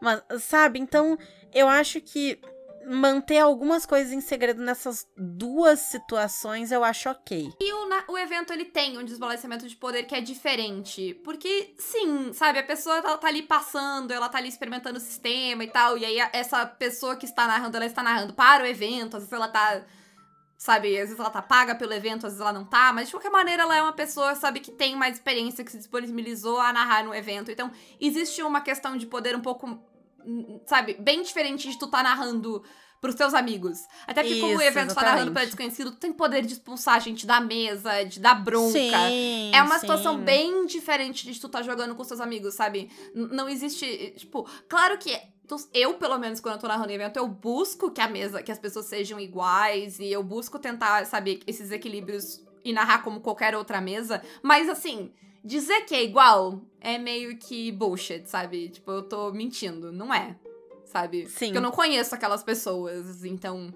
Mas, 0.00 0.22
sabe? 0.40 0.78
Então, 0.78 1.18
eu 1.54 1.68
acho 1.68 2.00
que 2.00 2.40
manter 2.86 3.38
algumas 3.38 3.84
coisas 3.84 4.12
em 4.12 4.20
segredo 4.20 4.62
nessas 4.62 5.06
duas 5.16 5.80
situações 5.80 6.70
eu 6.70 6.84
acho 6.84 7.10
ok. 7.10 7.52
E 7.60 7.72
o, 7.72 7.88
na, 7.88 8.04
o 8.08 8.16
evento 8.16 8.52
ele 8.52 8.64
tem 8.64 8.96
um 8.96 9.04
desbalanceamento 9.04 9.68
de 9.68 9.74
poder 9.76 10.04
que 10.04 10.14
é 10.14 10.20
diferente. 10.20 11.14
Porque, 11.24 11.74
sim, 11.78 12.32
sabe, 12.32 12.60
a 12.60 12.62
pessoa 12.62 13.02
tá, 13.02 13.18
tá, 13.18 13.26
ali 13.26 13.42
passando, 13.42 14.12
ela 14.12 14.28
tá 14.28 14.38
ali 14.38 14.48
experimentando 14.48 14.98
o 14.98 15.00
sistema 15.00 15.64
e 15.64 15.68
tal. 15.68 15.98
E 15.98 16.04
aí 16.04 16.18
essa 16.32 16.64
pessoa 16.64 17.16
que 17.16 17.26
está 17.26 17.46
narrando, 17.46 17.76
ela 17.76 17.86
está 17.86 18.02
narrando 18.02 18.34
para 18.34 18.62
o 18.62 18.66
evento, 18.66 19.16
às 19.16 19.24
vezes 19.24 19.32
ela 19.32 19.48
tá. 19.48 19.82
Sabe, 20.58 20.88
às 20.96 21.08
vezes 21.08 21.18
ela 21.18 21.28
tá 21.28 21.42
paga 21.42 21.74
pelo 21.74 21.92
evento, 21.92 22.26
às 22.26 22.32
vezes 22.32 22.40
ela 22.40 22.52
não 22.52 22.64
tá, 22.64 22.90
mas 22.90 23.08
de 23.08 23.12
qualquer 23.12 23.30
maneira 23.30 23.64
ela 23.64 23.76
é 23.76 23.82
uma 23.82 23.92
pessoa, 23.92 24.34
sabe, 24.34 24.60
que 24.60 24.72
tem 24.72 24.96
mais 24.96 25.16
experiência, 25.16 25.62
que 25.62 25.70
se 25.70 25.76
disponibilizou 25.76 26.58
a 26.58 26.72
narrar 26.72 27.04
no 27.04 27.14
evento. 27.14 27.50
Então, 27.50 27.70
existe 28.00 28.42
uma 28.42 28.62
questão 28.62 28.96
de 28.96 29.06
poder 29.06 29.36
um 29.36 29.42
pouco 29.42 29.78
sabe, 30.66 30.94
bem 30.94 31.22
diferente 31.22 31.68
de 31.70 31.78
tu 31.78 31.86
tá 31.86 32.02
narrando 32.02 32.62
pros 33.00 33.14
teus 33.14 33.34
amigos. 33.34 33.80
Até 34.06 34.22
porque, 34.22 34.34
Isso, 34.36 34.46
como 34.46 34.58
o 34.58 34.62
evento 34.62 34.90
exatamente. 34.90 34.94
tá 34.94 35.10
narrando 35.12 35.32
pra 35.32 35.44
desconhecido, 35.44 35.92
tu 35.92 35.98
tem 35.98 36.12
poder 36.12 36.44
de 36.44 36.54
expulsar 36.54 36.94
a 36.94 36.98
gente 36.98 37.26
da 37.26 37.40
mesa, 37.40 38.02
de 38.04 38.18
dar 38.20 38.34
bronca. 38.34 38.72
Sim, 38.72 39.50
é 39.54 39.62
uma 39.62 39.74
sim. 39.74 39.80
situação 39.80 40.18
bem 40.18 40.66
diferente 40.66 41.30
de 41.30 41.40
tu 41.40 41.48
tá 41.48 41.62
jogando 41.62 41.94
com 41.94 42.04
seus 42.04 42.20
amigos, 42.20 42.54
sabe? 42.54 42.90
N 43.14 43.28
não 43.28 43.48
existe. 43.48 44.14
Tipo, 44.16 44.48
claro 44.68 44.98
que. 44.98 45.16
Eu, 45.72 45.94
pelo 45.94 46.18
menos, 46.18 46.40
quando 46.40 46.56
eu 46.56 46.60
tô 46.60 46.66
narrando 46.66 46.90
evento, 46.90 47.18
eu 47.18 47.28
busco 47.28 47.92
que 47.92 48.00
a 48.00 48.08
mesa, 48.08 48.42
que 48.42 48.50
as 48.50 48.58
pessoas 48.58 48.86
sejam 48.86 49.20
iguais 49.20 50.00
e 50.00 50.10
eu 50.10 50.20
busco 50.20 50.58
tentar, 50.58 51.06
sabe, 51.06 51.40
esses 51.46 51.70
equilíbrios 51.70 52.44
e 52.64 52.72
narrar 52.72 53.04
como 53.04 53.20
qualquer 53.20 53.54
outra 53.54 53.80
mesa. 53.80 54.20
Mas 54.42 54.68
assim, 54.68 55.12
dizer 55.46 55.82
que 55.82 55.94
é 55.94 56.02
igual 56.02 56.60
é 56.80 56.98
meio 56.98 57.36
que 57.38 57.70
bullshit, 57.72 58.28
sabe? 58.28 58.68
Tipo, 58.68 58.90
eu 58.90 59.02
tô 59.02 59.32
mentindo. 59.32 59.92
Não 59.92 60.12
é. 60.12 60.36
Sabe? 60.84 61.26
Sim. 61.26 61.46
Porque 61.46 61.58
eu 61.58 61.62
não 61.62 61.70
conheço 61.70 62.14
aquelas 62.14 62.42
pessoas. 62.42 63.24
Então, 63.24 63.72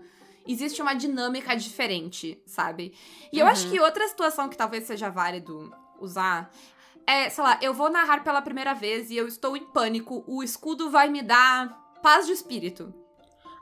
existe 0.46 0.82
uma 0.82 0.94
dinâmica 0.94 1.54
diferente, 1.56 2.40
sabe? 2.44 2.94
E 3.32 3.36
uhum. 3.36 3.42
eu 3.42 3.46
acho 3.46 3.66
uhum. 3.66 3.72
que 3.72 3.80
outra 3.80 4.06
situação 4.08 4.48
que 4.48 4.56
talvez 4.56 4.84
seja 4.84 5.08
válido 5.08 5.72
usar 6.00 6.50
é, 7.06 7.28
sei 7.28 7.42
lá, 7.42 7.58
eu 7.60 7.74
vou 7.74 7.90
narrar 7.90 8.22
pela 8.22 8.40
primeira 8.40 8.72
vez 8.72 9.10
e 9.10 9.16
eu 9.16 9.26
estou 9.26 9.56
em 9.56 9.64
pânico. 9.64 10.22
O 10.28 10.44
escudo 10.44 10.90
vai 10.90 11.08
me 11.08 11.22
dar 11.22 11.68
paz 12.02 12.26
de 12.26 12.32
espírito. 12.32 12.94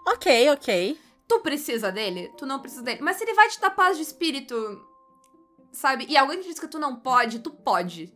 Ok, 0.07 0.51
ok. 0.51 0.99
Tu 1.27 1.41
precisa 1.41 1.91
dele? 1.91 2.31
Tu 2.37 2.45
não 2.45 2.61
precisa 2.61 2.83
dele. 2.83 3.01
Mas 3.01 3.17
se 3.17 3.25
ele 3.25 3.35
vai 3.35 3.49
te 3.49 3.61
dar 3.61 3.71
paz 3.71 3.97
de 3.97 4.03
espírito, 4.03 4.87
sabe? 5.73 6.07
E 6.09 6.17
alguém 6.17 6.41
te 6.41 6.49
diz 6.49 6.59
que 6.59 6.69
tu 6.69 6.79
não 6.79 6.97
pode, 6.97 7.41
tu 7.41 7.51
pode. 7.51 8.13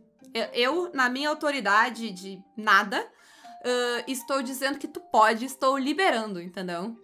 Eu, 0.53 0.91
na 0.93 1.09
minha 1.09 1.29
autoridade 1.29 2.11
de 2.11 2.41
nada, 2.57 2.99
uh, 3.01 4.03
estou 4.07 4.41
dizendo 4.41 4.79
que 4.79 4.87
tu 4.87 4.99
pode, 4.99 5.45
estou 5.45 5.77
liberando, 5.77 6.41
entendeu? 6.41 6.97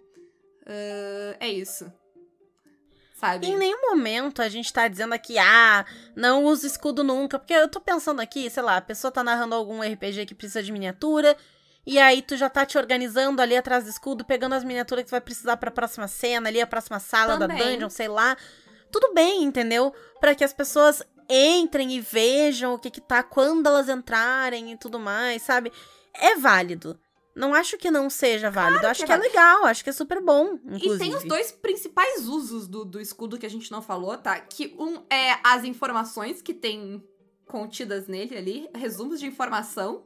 Uh, 0.62 1.36
é 1.38 1.48
isso. 1.48 1.90
Sabe? 3.14 3.46
Em 3.46 3.56
nenhum 3.56 3.90
momento 3.90 4.40
a 4.40 4.48
gente 4.48 4.72
tá 4.72 4.88
dizendo 4.88 5.12
aqui, 5.12 5.38
ah, 5.38 5.84
não 6.16 6.44
usa 6.44 6.66
escudo 6.66 7.04
nunca. 7.04 7.38
Porque 7.38 7.52
eu 7.52 7.68
tô 7.68 7.80
pensando 7.80 8.20
aqui, 8.20 8.48
sei 8.48 8.62
lá, 8.62 8.78
a 8.78 8.82
pessoa 8.82 9.12
tá 9.12 9.22
narrando 9.22 9.54
algum 9.54 9.82
RPG 9.82 10.24
que 10.26 10.34
precisa 10.34 10.62
de 10.62 10.72
miniatura. 10.72 11.36
E 11.86 11.98
aí 11.98 12.22
tu 12.22 12.36
já 12.36 12.48
tá 12.48 12.64
te 12.64 12.78
organizando 12.78 13.40
ali 13.42 13.56
atrás 13.56 13.84
do 13.84 13.90
escudo, 13.90 14.24
pegando 14.24 14.54
as 14.54 14.64
miniaturas 14.64 15.04
que 15.04 15.08
tu 15.08 15.12
vai 15.12 15.20
precisar 15.20 15.56
pra 15.58 15.70
próxima 15.70 16.08
cena, 16.08 16.48
ali 16.48 16.60
a 16.60 16.66
próxima 16.66 16.98
sala 16.98 17.38
Também. 17.38 17.58
da 17.58 17.64
dungeon, 17.64 17.90
sei 17.90 18.08
lá 18.08 18.36
tudo 18.90 19.12
bem, 19.14 19.42
entendeu? 19.44 19.92
Para 20.20 20.34
que 20.34 20.44
as 20.44 20.52
pessoas 20.52 21.02
entrem 21.28 21.92
e 21.92 22.00
vejam 22.00 22.74
o 22.74 22.78
que 22.78 22.90
que 22.90 23.00
tá 23.00 23.22
quando 23.22 23.66
elas 23.66 23.88
entrarem 23.88 24.72
e 24.72 24.76
tudo 24.76 24.98
mais, 24.98 25.42
sabe? 25.42 25.72
É 26.14 26.36
válido. 26.36 26.98
Não 27.34 27.54
acho 27.54 27.78
que 27.78 27.90
não 27.90 28.10
seja 28.10 28.50
válido. 28.50 28.80
Claro 28.80 28.90
acho 28.90 29.06
que, 29.06 29.12
é, 29.12 29.18
que 29.18 29.24
é 29.24 29.28
legal, 29.28 29.64
acho 29.64 29.84
que 29.84 29.90
é 29.90 29.92
super 29.92 30.20
bom, 30.20 30.58
inclusive. 30.64 30.94
E 30.96 30.98
tem 30.98 31.14
os 31.14 31.24
dois 31.24 31.52
principais 31.52 32.26
usos 32.26 32.66
do, 32.66 32.84
do 32.84 33.00
escudo 33.00 33.38
que 33.38 33.46
a 33.46 33.50
gente 33.50 33.70
não 33.70 33.80
falou, 33.80 34.18
tá? 34.18 34.38
Que 34.40 34.74
um 34.78 35.02
é 35.08 35.38
as 35.44 35.64
informações 35.64 36.42
que 36.42 36.52
tem 36.52 37.02
contidas 37.46 38.08
nele 38.08 38.36
ali, 38.36 38.70
resumos 38.74 39.20
de 39.20 39.26
informação, 39.26 40.04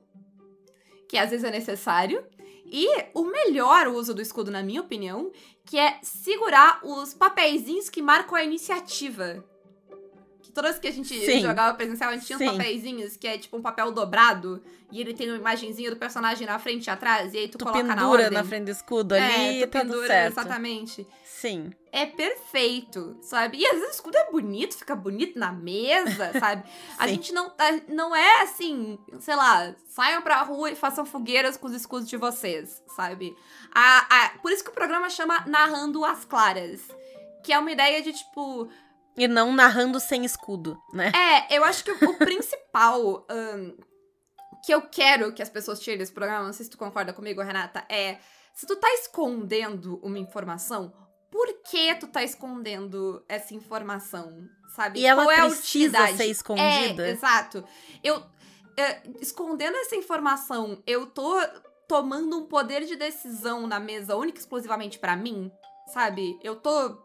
que 1.09 1.16
às 1.16 1.31
vezes 1.31 1.44
é 1.44 1.51
necessário. 1.51 2.25
E 2.77 2.89
o 3.15 3.25
melhor 3.25 3.87
uso 3.87 4.13
do 4.13 4.21
escudo, 4.21 4.51
na 4.51 4.61
minha 4.61 4.81
opinião, 4.81 5.31
que 5.65 5.79
é 5.79 6.01
segurar 6.03 6.81
os 6.83 7.15
papeizinhos 7.15 7.89
que 7.89 8.03
marcam 8.03 8.35
a 8.35 8.43
iniciativa. 8.43 9.45
Todas 10.55 10.79
que 10.79 10.87
a 10.87 10.93
gente 10.93 11.09
Sim. 11.09 11.40
jogava 11.40 11.75
presencial, 11.77 12.11
a 12.11 12.14
gente 12.14 12.27
tinha 12.27 12.38
Sim. 12.38 12.49
uns 12.49 12.53
papeizinhos 12.53 13.17
que 13.17 13.27
é 13.27 13.37
tipo 13.37 13.57
um 13.57 13.62
papel 13.62 13.90
dobrado 13.90 14.62
e 14.90 15.01
ele 15.01 15.12
tem 15.12 15.29
uma 15.29 15.37
imagenzinha 15.37 15.90
do 15.90 15.97
personagem 15.97 16.47
na 16.47 16.59
frente 16.59 16.87
e 16.87 16.90
atrás, 16.90 17.35
e 17.35 17.38
aí 17.38 17.49
tu, 17.49 17.59
tu 17.59 17.64
coloca 17.64 17.83
na 17.83 18.09
ordem. 18.09 18.31
na 18.31 18.45
frente 18.45 18.67
do 18.67 18.71
escudo 18.71 19.14
ali 19.14 19.25
é, 19.25 19.59
e 19.59 19.67
tá 19.67 19.81
pendura, 19.81 20.07
certo. 20.07 20.33
exatamente. 20.33 21.07
Sim. 21.25 21.73
É 21.90 22.07
perfeito, 22.07 23.17
sabe? 23.21 23.59
E 23.59 23.67
às 23.67 23.73
vezes 23.73 23.88
o 23.88 23.90
escudo 23.90 24.17
é 24.17 24.31
bonito, 24.31 24.77
fica 24.77 24.95
bonito 24.95 25.38
na 25.38 25.51
mesa, 25.51 26.33
sabe? 26.38 26.62
a 26.97 27.09
gente 27.09 27.33
não, 27.33 27.53
não 27.88 28.14
é 28.14 28.43
assim, 28.43 28.99
sei 29.19 29.35
lá, 29.35 29.75
saiam 29.88 30.23
pra 30.23 30.43
rua 30.43 30.71
e 30.71 30.77
façam 30.77 31.05
fogueiras 31.05 31.57
com 31.57 31.67
os 31.67 31.75
escudos 31.75 32.09
de 32.09 32.17
vocês, 32.17 32.81
sabe? 32.95 33.37
A, 33.75 34.07
a, 34.09 34.29
por 34.38 34.53
isso 34.53 34.62
que 34.62 34.71
o 34.71 34.75
programa 34.75 35.11
chama 35.11 35.45
Narrando 35.47 36.05
as 36.05 36.25
Claras. 36.25 36.81
Que 37.43 37.53
é 37.53 37.59
uma 37.59 37.71
ideia 37.71 38.01
de 38.01 38.12
tipo. 38.12 38.71
E 39.16 39.29
não 39.29 39.53
narrando 39.53 40.00
sem 40.00 40.24
escudo, 40.24 40.81
né? 40.92 41.12
É, 41.14 41.57
eu 41.57 41.64
acho 41.64 41.85
que 41.85 41.90
o, 41.90 42.11
o 42.11 42.14
principal 42.16 43.27
um, 43.31 43.77
que 44.64 44.72
eu 44.72 44.83
quero 44.83 45.33
que 45.33 45.42
as 45.42 45.48
pessoas 45.48 45.81
tirem 45.81 45.98
desse 45.98 46.12
programa, 46.12 46.46
não 46.46 46.53
sei 46.53 46.64
se 46.64 46.70
tu 46.70 46.79
concorda 46.79 47.12
comigo, 47.12 47.42
Renata, 47.42 47.85
é. 47.88 48.18
Se 48.55 48.66
tu 48.66 48.77
tá 48.77 48.88
escondendo 48.94 49.98
uma 50.03 50.18
informação, 50.18 50.92
por 51.31 51.53
que 51.64 51.94
tu 51.96 52.07
tá 52.07 52.22
escondendo 52.22 53.24
essa 53.29 53.55
informação? 53.55 54.48
Sabe? 54.74 55.00
E 55.00 55.07
ela 55.07 55.24
Qual 55.24 55.33
é 55.33 55.48
precisa 55.48 56.07
ser 56.16 56.27
escondida. 56.27 57.07
É, 57.07 57.11
exato. 57.11 57.64
Eu. 58.03 58.22
É, 58.77 59.03
escondendo 59.20 59.77
essa 59.77 59.94
informação, 59.94 60.83
eu 60.85 61.07
tô 61.07 61.40
tomando 61.87 62.38
um 62.38 62.46
poder 62.46 62.85
de 62.85 62.96
decisão 62.96 63.66
na 63.66 63.79
mesa 63.79 64.16
única 64.16 64.38
exclusivamente 64.38 64.98
para 64.98 65.14
mim, 65.14 65.50
sabe? 65.92 66.38
Eu 66.42 66.57
tô 66.57 67.04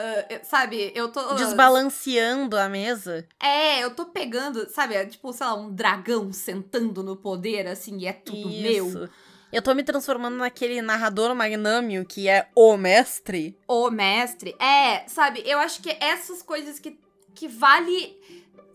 Uh, 0.00 0.44
sabe, 0.44 0.90
eu 0.94 1.12
tô. 1.12 1.34
Desbalanceando 1.34 2.56
a 2.56 2.68
mesa. 2.68 3.28
É, 3.40 3.84
eu 3.84 3.94
tô 3.94 4.06
pegando, 4.06 4.68
sabe, 4.68 4.94
é 4.94 5.06
tipo, 5.06 5.32
sei 5.32 5.46
lá, 5.46 5.54
um 5.54 5.72
dragão 5.72 6.32
sentando 6.32 7.02
no 7.02 7.16
poder, 7.16 7.68
assim, 7.68 7.98
e 7.98 8.06
é 8.06 8.12
tudo 8.12 8.50
Isso. 8.50 8.62
meu. 8.62 9.08
Eu 9.52 9.62
tô 9.62 9.72
me 9.72 9.84
transformando 9.84 10.36
naquele 10.36 10.82
narrador 10.82 11.32
magnânimo 11.32 12.04
que 12.04 12.28
é 12.28 12.48
o 12.56 12.76
mestre. 12.76 13.56
O 13.68 13.88
mestre. 13.88 14.56
É, 14.58 15.06
sabe, 15.06 15.44
eu 15.46 15.60
acho 15.60 15.80
que 15.80 15.96
essas 16.00 16.42
coisas 16.42 16.80
que, 16.80 16.98
que 17.32 17.46
vale 17.46 18.20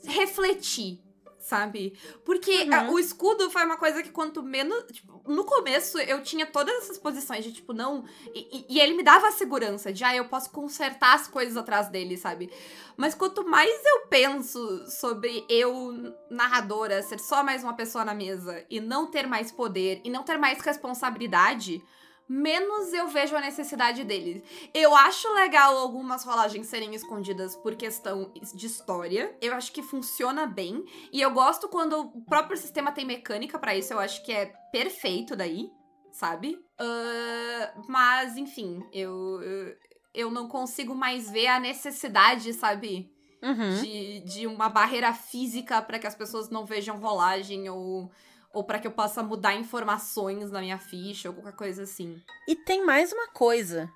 refletir, 0.06 1.02
sabe? 1.50 1.94
Porque 2.24 2.52
Uhum. 2.64 2.74
ah, 2.74 2.92
o 2.92 3.00
escudo 3.00 3.50
foi 3.50 3.66
uma 3.66 3.76
coisa 3.78 4.04
que 4.04 4.10
quanto 4.12 4.44
menos. 4.44 4.84
Tipo, 4.92 5.22
no 5.28 5.44
começo 5.44 5.98
eu 6.00 6.22
tinha 6.22 6.46
todas 6.46 6.74
essas 6.84 6.98
posições 6.98 7.44
de 7.44 7.52
tipo, 7.52 7.74
não. 7.74 8.06
E, 8.34 8.40
e- 8.60 8.66
e 8.76 8.80
ele 8.80 8.94
me 8.94 9.04
dava 9.04 9.28
a 9.28 9.32
segurança 9.32 9.92
de, 9.92 10.04
ah, 10.04 10.16
eu 10.16 10.26
posso 10.26 10.52
consertar 10.52 11.16
as 11.16 11.28
coisas 11.28 11.58
atrás 11.58 11.90
dele, 11.90 12.18
sabe? 12.18 12.52
Mas 12.96 13.16
quanto 13.16 13.44
mais 13.48 13.70
eu 13.86 14.08
penso 14.08 14.86
sobre 14.92 15.44
eu, 15.50 16.14
narradora, 16.30 17.02
ser 17.02 17.20
só 17.20 17.44
mais 17.44 17.64
uma 17.64 17.74
pessoa 17.74 18.06
na 18.06 18.14
mesa 18.14 18.64
e 18.70 18.80
não 18.80 19.08
ter 19.08 19.26
mais 19.26 19.52
poder 19.52 20.02
e 20.04 20.10
não 20.10 20.22
ter 20.24 20.38
mais 20.38 20.60
responsabilidade. 20.62 21.84
Menos 22.30 22.94
eu 22.94 23.08
vejo 23.08 23.36
a 23.36 23.42
necessidade 23.42 24.04
dele. 24.04 24.44
Eu 24.72 24.96
acho 24.96 25.34
legal 25.34 25.76
algumas 25.76 26.24
rolagens 26.24 26.68
serem 26.68 26.94
escondidas 26.94 27.56
por 27.56 27.76
questão 27.76 28.32
de 28.54 28.68
história. 28.68 29.36
Eu 29.42 29.56
acho 29.56 29.72
que 29.72 29.82
funciona 29.82 30.46
bem. 30.46 30.86
E 31.12 31.20
eu 31.20 31.32
gosto 31.32 31.68
quando 31.68 32.00
o 32.00 32.22
próprio 32.26 32.56
sistema 32.56 32.92
tem 32.92 33.04
mecânica 33.04 33.58
pra 33.58 33.76
isso. 33.76 33.94
Eu 33.94 34.00
acho 34.00 34.24
que 34.24 34.32
é 34.32 34.54
perfeito 34.72 35.36
daí, 35.36 35.72
sabe? 36.12 36.64
Ah, 36.78 37.74
mas, 37.88 38.38
enfim, 38.38 38.80
eu, 38.94 39.42
eu, 39.42 39.76
eu 40.14 40.32
não 40.32 40.48
consigo 40.48 40.94
mais 40.94 41.32
ver 41.32 41.48
a 41.48 41.60
necessidade, 41.60 42.54
sabe? 42.54 43.12
Uhum. 43.42 43.82
De, 43.82 44.20
de 44.22 44.48
uma 44.48 44.70
barreira 44.70 45.14
física 45.14 45.82
pra 45.82 45.98
que 45.98 46.06
as 46.06 46.16
pessoas 46.16 46.50
não 46.50 46.66
vejam 46.66 47.00
rolagem 47.00 47.70
ou. 47.70 48.12
Ou 48.54 48.64
pra 48.64 48.80
que 48.80 48.88
eu 48.88 48.92
possa 48.92 49.22
mudar 49.22 49.54
informações 49.56 50.50
na 50.52 50.60
minha 50.62 50.80
ficha 50.80 51.30
ou 51.30 51.36
qualquer 51.36 51.56
coisa 51.56 51.84
assim. 51.84 52.20
E 52.48 52.56
tem 52.56 52.84
mais 52.86 53.14
uma 53.14 53.28
coisa. 53.28 53.90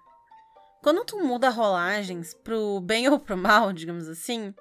Quando 0.82 1.04
tu 1.06 1.18
muda 1.24 1.50
rolagens 1.50 2.34
pro 2.34 2.80
bem 2.82 3.08
ou 3.10 3.20
pro 3.20 3.36
mal, 3.38 3.74
digamos 3.74 4.08
assim, 4.08 4.54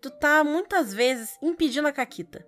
tu 0.00 0.10
tá 0.10 0.42
muitas 0.44 0.94
vezes 0.94 1.36
impedindo 1.42 1.88
a 1.88 1.92
caquita. 1.92 2.46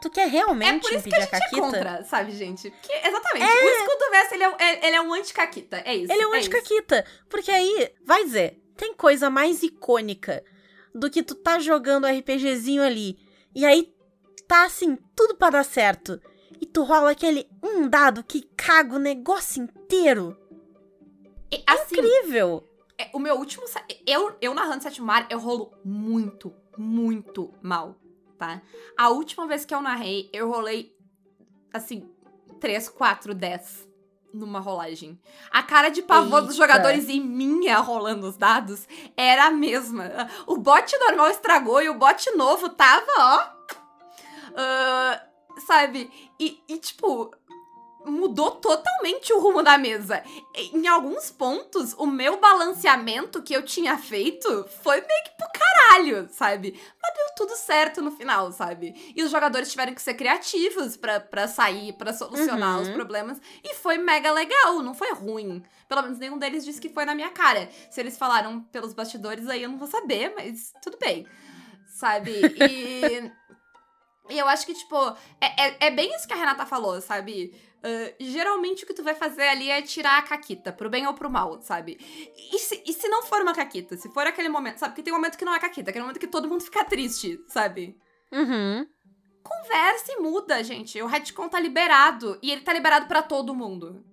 Tu 0.00 0.10
quer 0.10 0.22
É 0.22 0.26
realmente 0.26 0.80
por 0.82 0.92
isso 0.94 1.04
que 1.04 1.08
impedir 1.10 1.16
a 1.16 1.20
gente 1.24 1.34
é 1.34 1.38
caquita? 1.40 1.60
contra, 1.62 2.04
sabe, 2.04 2.32
gente? 2.32 2.70
Porque, 2.70 2.92
exatamente, 2.92 3.44
o 3.46 3.68
escudo 3.68 4.10
verso, 4.10 4.34
ele 4.34 4.42
é, 4.42 4.48
um- 4.48 4.56
é- 4.58 4.86
ele 4.88 4.96
é 4.96 5.00
um 5.00 5.14
anti-caquita, 5.14 5.76
é 5.84 5.94
isso. 5.94 6.12
Ele 6.12 6.22
é 6.22 6.26
um 6.26 6.34
isso. 6.34 6.48
anti-caquita. 6.48 7.04
Porque 7.28 7.50
aí, 7.52 7.92
vai 8.04 8.24
dizer, 8.24 8.60
tem 8.76 8.94
coisa 8.94 9.30
mais 9.30 9.62
icônica 9.62 10.42
do 10.92 11.08
que 11.08 11.22
tu 11.22 11.36
tá 11.36 11.60
jogando 11.60 12.06
RPGzinho 12.08 12.82
ali. 12.82 13.16
E 13.54 13.64
aí 13.64 13.91
tá 14.52 14.66
assim, 14.66 14.98
tudo 15.16 15.34
pra 15.34 15.48
dar 15.48 15.64
certo. 15.64 16.20
E 16.60 16.66
tu 16.66 16.82
rola 16.82 17.12
aquele 17.12 17.48
um 17.62 17.88
dado 17.88 18.22
que 18.22 18.42
caga 18.54 18.96
o 18.96 18.98
negócio 18.98 19.62
inteiro. 19.62 20.36
E, 21.50 21.62
assim, 21.66 21.94
Incrível! 21.94 22.68
é, 22.98 23.08
o 23.14 23.18
meu 23.18 23.36
último. 23.36 23.64
Eu, 24.06 24.36
eu 24.42 24.52
narrando 24.52 24.82
Sétimo 24.82 25.06
Mar, 25.06 25.26
eu 25.30 25.38
rolo 25.38 25.72
muito, 25.82 26.54
muito 26.76 27.50
mal, 27.62 27.96
tá? 28.38 28.60
A 28.94 29.08
última 29.08 29.46
vez 29.46 29.64
que 29.64 29.74
eu 29.74 29.80
narrei, 29.80 30.28
eu 30.34 30.50
rolei, 30.50 30.94
assim, 31.72 32.06
3, 32.60 32.90
4, 32.90 33.34
10 33.34 33.88
numa 34.34 34.60
rolagem. 34.60 35.18
A 35.50 35.62
cara 35.62 35.88
de 35.88 36.02
pavor 36.02 36.42
dos 36.42 36.58
Eita. 36.58 36.66
jogadores 36.66 37.08
e 37.08 37.18
minha 37.20 37.78
rolando 37.78 38.28
os 38.28 38.36
dados 38.36 38.86
era 39.16 39.46
a 39.46 39.50
mesma. 39.50 40.28
O 40.46 40.58
bot 40.58 40.94
normal 40.98 41.30
estragou 41.30 41.80
e 41.80 41.88
o 41.88 41.98
bot 41.98 42.30
novo 42.36 42.68
tava, 42.68 43.10
ó. 43.18 43.51
Ah, 44.56 45.22
sabe? 45.66 46.10
E, 46.38 46.62
e, 46.68 46.78
tipo. 46.78 47.30
Mudou 48.04 48.50
totalmente 48.56 49.32
o 49.32 49.38
rumo 49.38 49.62
da 49.62 49.78
mesa. 49.78 50.24
Em 50.56 50.88
alguns 50.88 51.30
pontos, 51.30 51.94
o 51.96 52.04
meu 52.04 52.40
balanceamento 52.40 53.40
que 53.40 53.54
eu 53.54 53.62
tinha 53.64 53.96
feito 53.96 54.66
foi 54.82 54.96
meio 54.96 55.22
que 55.24 55.30
pro 55.38 55.46
caralho, 55.54 56.28
sabe? 56.32 56.76
Mas 57.00 57.14
deu 57.14 57.26
tudo 57.36 57.54
certo 57.56 58.02
no 58.02 58.10
final, 58.10 58.50
sabe? 58.50 59.12
E 59.14 59.22
os 59.22 59.30
jogadores 59.30 59.70
tiveram 59.70 59.94
que 59.94 60.02
ser 60.02 60.14
criativos 60.14 60.96
pra, 60.96 61.20
pra 61.20 61.46
sair, 61.46 61.92
pra 61.92 62.12
solucionar 62.12 62.78
Uhum. 62.78 62.82
os 62.82 62.88
problemas. 62.88 63.40
E 63.62 63.72
foi 63.74 63.98
mega 63.98 64.32
legal, 64.32 64.82
não 64.82 64.94
foi 64.94 65.12
ruim. 65.12 65.62
Pelo 65.88 66.02
menos 66.02 66.18
nenhum 66.18 66.38
deles 66.38 66.64
disse 66.64 66.80
que 66.80 66.88
foi 66.88 67.04
na 67.04 67.14
minha 67.14 67.30
cara. 67.30 67.70
Se 67.88 68.00
eles 68.00 68.18
falaram 68.18 68.62
pelos 68.72 68.92
bastidores, 68.92 69.48
aí 69.48 69.62
eu 69.62 69.68
não 69.68 69.78
vou 69.78 69.86
saber, 69.86 70.34
mas 70.34 70.72
tudo 70.82 70.98
bem. 70.98 71.24
Sabe? 71.86 72.32
E. 72.58 73.30
E 74.30 74.38
eu 74.38 74.46
acho 74.48 74.64
que, 74.64 74.74
tipo, 74.74 74.96
é, 75.40 75.68
é, 75.68 75.76
é 75.86 75.90
bem 75.90 76.14
isso 76.14 76.26
que 76.26 76.32
a 76.32 76.36
Renata 76.36 76.64
falou, 76.64 77.00
sabe? 77.00 77.54
Ah, 77.82 78.14
geralmente 78.20 78.84
o 78.84 78.86
que 78.86 78.94
tu 78.94 79.02
vai 79.02 79.14
fazer 79.14 79.42
ali 79.48 79.68
é 79.68 79.82
tirar 79.82 80.18
a 80.18 80.22
caquita, 80.22 80.72
pro 80.72 80.88
bem 80.88 81.06
ou 81.06 81.14
pro 81.14 81.28
mal, 81.28 81.60
sabe? 81.60 81.98
E 82.52 82.58
se, 82.58 82.82
e 82.86 82.92
se 82.92 83.08
não 83.08 83.22
for 83.24 83.42
uma 83.42 83.52
caquita? 83.54 83.96
Se 83.96 84.08
for 84.10 84.26
aquele 84.26 84.48
momento, 84.48 84.78
sabe? 84.78 84.92
Porque 84.92 85.02
tem 85.02 85.12
um 85.12 85.16
momento 85.16 85.36
que 85.36 85.44
não 85.44 85.54
é 85.54 85.58
caquita, 85.58 85.90
aquele 85.90 86.04
momento 86.04 86.20
que 86.20 86.28
todo 86.28 86.48
mundo 86.48 86.62
fica 86.62 86.84
triste, 86.84 87.40
sabe? 87.48 87.96
Uhum. 88.30 88.86
Conversa 89.42 90.12
e 90.12 90.20
muda, 90.20 90.62
gente. 90.62 91.02
O 91.02 91.06
retcon 91.06 91.48
tá 91.48 91.58
liberado. 91.58 92.38
E 92.40 92.52
ele 92.52 92.60
tá 92.60 92.72
liberado 92.72 93.06
pra 93.06 93.22
todo 93.22 93.54
mundo. 93.54 94.04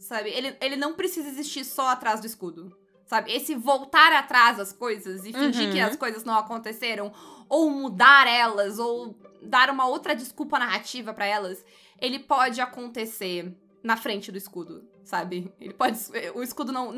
Sabe? 0.00 0.30
Ele, 0.30 0.56
ele 0.60 0.74
não 0.74 0.94
precisa 0.94 1.28
existir 1.28 1.64
só 1.64 1.90
atrás 1.90 2.20
do 2.20 2.26
escudo. 2.26 2.76
Sabe? 3.06 3.32
Esse 3.32 3.54
voltar 3.54 4.12
atrás 4.12 4.56
das 4.56 4.72
coisas 4.72 5.24
e 5.24 5.32
fingir 5.32 5.66
Uhum. 5.66 5.72
que 5.72 5.80
as 5.80 5.96
coisas 5.96 6.24
não 6.24 6.34
aconteceram, 6.36 7.12
ou 7.48 7.70
mudar 7.70 8.26
elas, 8.26 8.78
ou 8.80 9.14
dar 9.42 9.70
uma 9.70 9.86
outra 9.86 10.14
desculpa 10.14 10.58
narrativa 10.58 11.12
pra 11.12 11.26
elas, 11.26 11.64
ele 12.00 12.18
pode 12.18 12.60
acontecer 12.60 13.54
na 13.82 13.96
frente 13.96 14.30
do 14.30 14.38
escudo, 14.38 14.88
sabe? 15.04 15.52
Ele 15.60 15.74
pode. 15.74 15.98
O 16.34 16.42
escudo 16.42 16.72
não. 16.72 16.92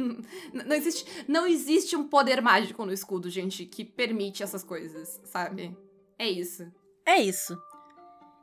Não 0.53 0.77
existe, 0.77 1.25
não 1.27 1.47
existe 1.47 1.97
um 1.97 2.07
poder 2.09 2.41
mágico 2.41 2.85
no 2.85 2.93
escudo, 2.93 3.31
gente, 3.31 3.65
que 3.65 3.85
permite 3.85 4.43
essas 4.43 4.63
coisas, 4.63 5.21
sabe? 5.25 5.77
É 6.19 6.29
isso. 6.29 6.71
É 7.05 7.21
isso. 7.21 7.59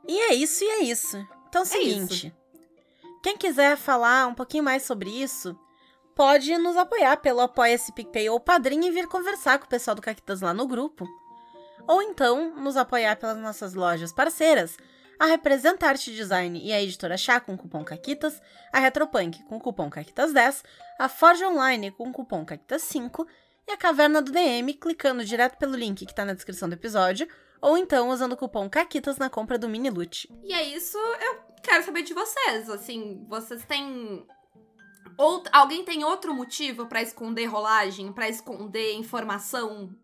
E 0.06 0.18
é 0.18 0.34
isso, 0.34 0.64
e 0.64 0.68
é 0.68 0.82
isso. 0.82 1.16
Então 1.48 1.62
é 1.62 1.64
o 1.64 1.66
seguinte. 1.66 2.34
Quem 3.22 3.36
quiser 3.36 3.76
falar 3.76 4.26
um 4.26 4.34
pouquinho 4.34 4.64
mais 4.64 4.82
sobre 4.82 5.08
isso, 5.08 5.56
pode 6.14 6.56
nos 6.58 6.76
apoiar 6.76 7.18
pelo 7.18 7.40
Apoia-se 7.40 7.92
PicPay 7.92 8.28
ou 8.28 8.40
Padrinho 8.40 8.84
e 8.84 8.90
vir 8.90 9.06
conversar 9.06 9.58
com 9.58 9.66
o 9.66 9.68
pessoal 9.68 9.94
do 9.94 10.02
Caquitas 10.02 10.40
lá 10.40 10.52
no 10.52 10.66
grupo. 10.66 11.06
Ou 11.86 12.02
então 12.02 12.54
nos 12.56 12.76
apoiar 12.76 13.16
pelas 13.16 13.38
nossas 13.38 13.74
lojas 13.74 14.12
parceiras, 14.12 14.76
a 15.18 15.26
Representa 15.26 15.86
Arte 15.86 16.12
Design 16.12 16.60
e 16.62 16.72
a 16.72 16.82
Editora 16.82 17.16
Chá 17.16 17.38
com 17.38 17.56
cupom 17.56 17.84
CAQUITAS, 17.84 18.40
a 18.72 18.78
Retropunk 18.78 19.42
com 19.44 19.60
cupom 19.60 19.88
CAQUITAS10, 19.88 20.64
a 20.98 21.08
Forge 21.08 21.44
Online 21.44 21.90
com 21.90 22.12
cupom 22.12 22.44
CAQUITAS5 22.44 23.26
e 23.68 23.72
a 23.72 23.76
Caverna 23.76 24.20
do 24.20 24.32
DM 24.32 24.74
clicando 24.74 25.24
direto 25.24 25.58
pelo 25.58 25.76
link 25.76 26.04
que 26.04 26.14
tá 26.14 26.24
na 26.24 26.34
descrição 26.34 26.68
do 26.68 26.74
episódio, 26.74 27.28
ou 27.60 27.78
então 27.78 28.10
usando 28.10 28.32
o 28.32 28.36
cupom 28.36 28.68
CAQUITAS 28.68 29.18
na 29.18 29.30
compra 29.30 29.56
do 29.56 29.68
mini 29.68 29.90
loot. 29.90 30.28
E 30.42 30.52
é 30.52 30.64
isso, 30.64 30.98
eu 30.98 31.40
quero 31.62 31.84
saber 31.84 32.02
de 32.02 32.14
vocês. 32.14 32.68
Assim, 32.68 33.24
vocês 33.28 33.64
têm. 33.64 34.26
Ou, 35.16 35.42
alguém 35.52 35.84
tem 35.84 36.04
outro 36.04 36.34
motivo 36.34 36.86
pra 36.86 37.02
esconder 37.02 37.44
rolagem, 37.46 38.12
pra 38.12 38.28
esconder 38.28 38.94
informação 38.94 39.94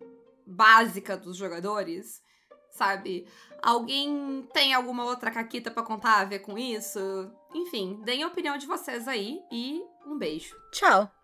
básica 0.49 1.17
dos 1.17 1.37
jogadores? 1.37 2.23
Sabe? 2.71 3.27
Alguém 3.63 4.49
tem 4.53 4.73
alguma 4.73 5.05
outra 5.05 5.31
caquita 5.31 5.71
pra 5.71 5.83
contar 5.83 6.21
a 6.21 6.25
ver 6.25 6.41
com 6.41 6.57
isso? 6.57 6.99
Enfim, 7.55 8.01
deem 8.05 8.23
a 8.23 8.29
opinião 8.29 8.57
de 8.57 8.67
vocês 8.67 9.09
aí 9.09 9.41
e 9.51 9.83
um 10.07 10.17
beijo. 10.17 10.57
Tchau! 10.73 11.18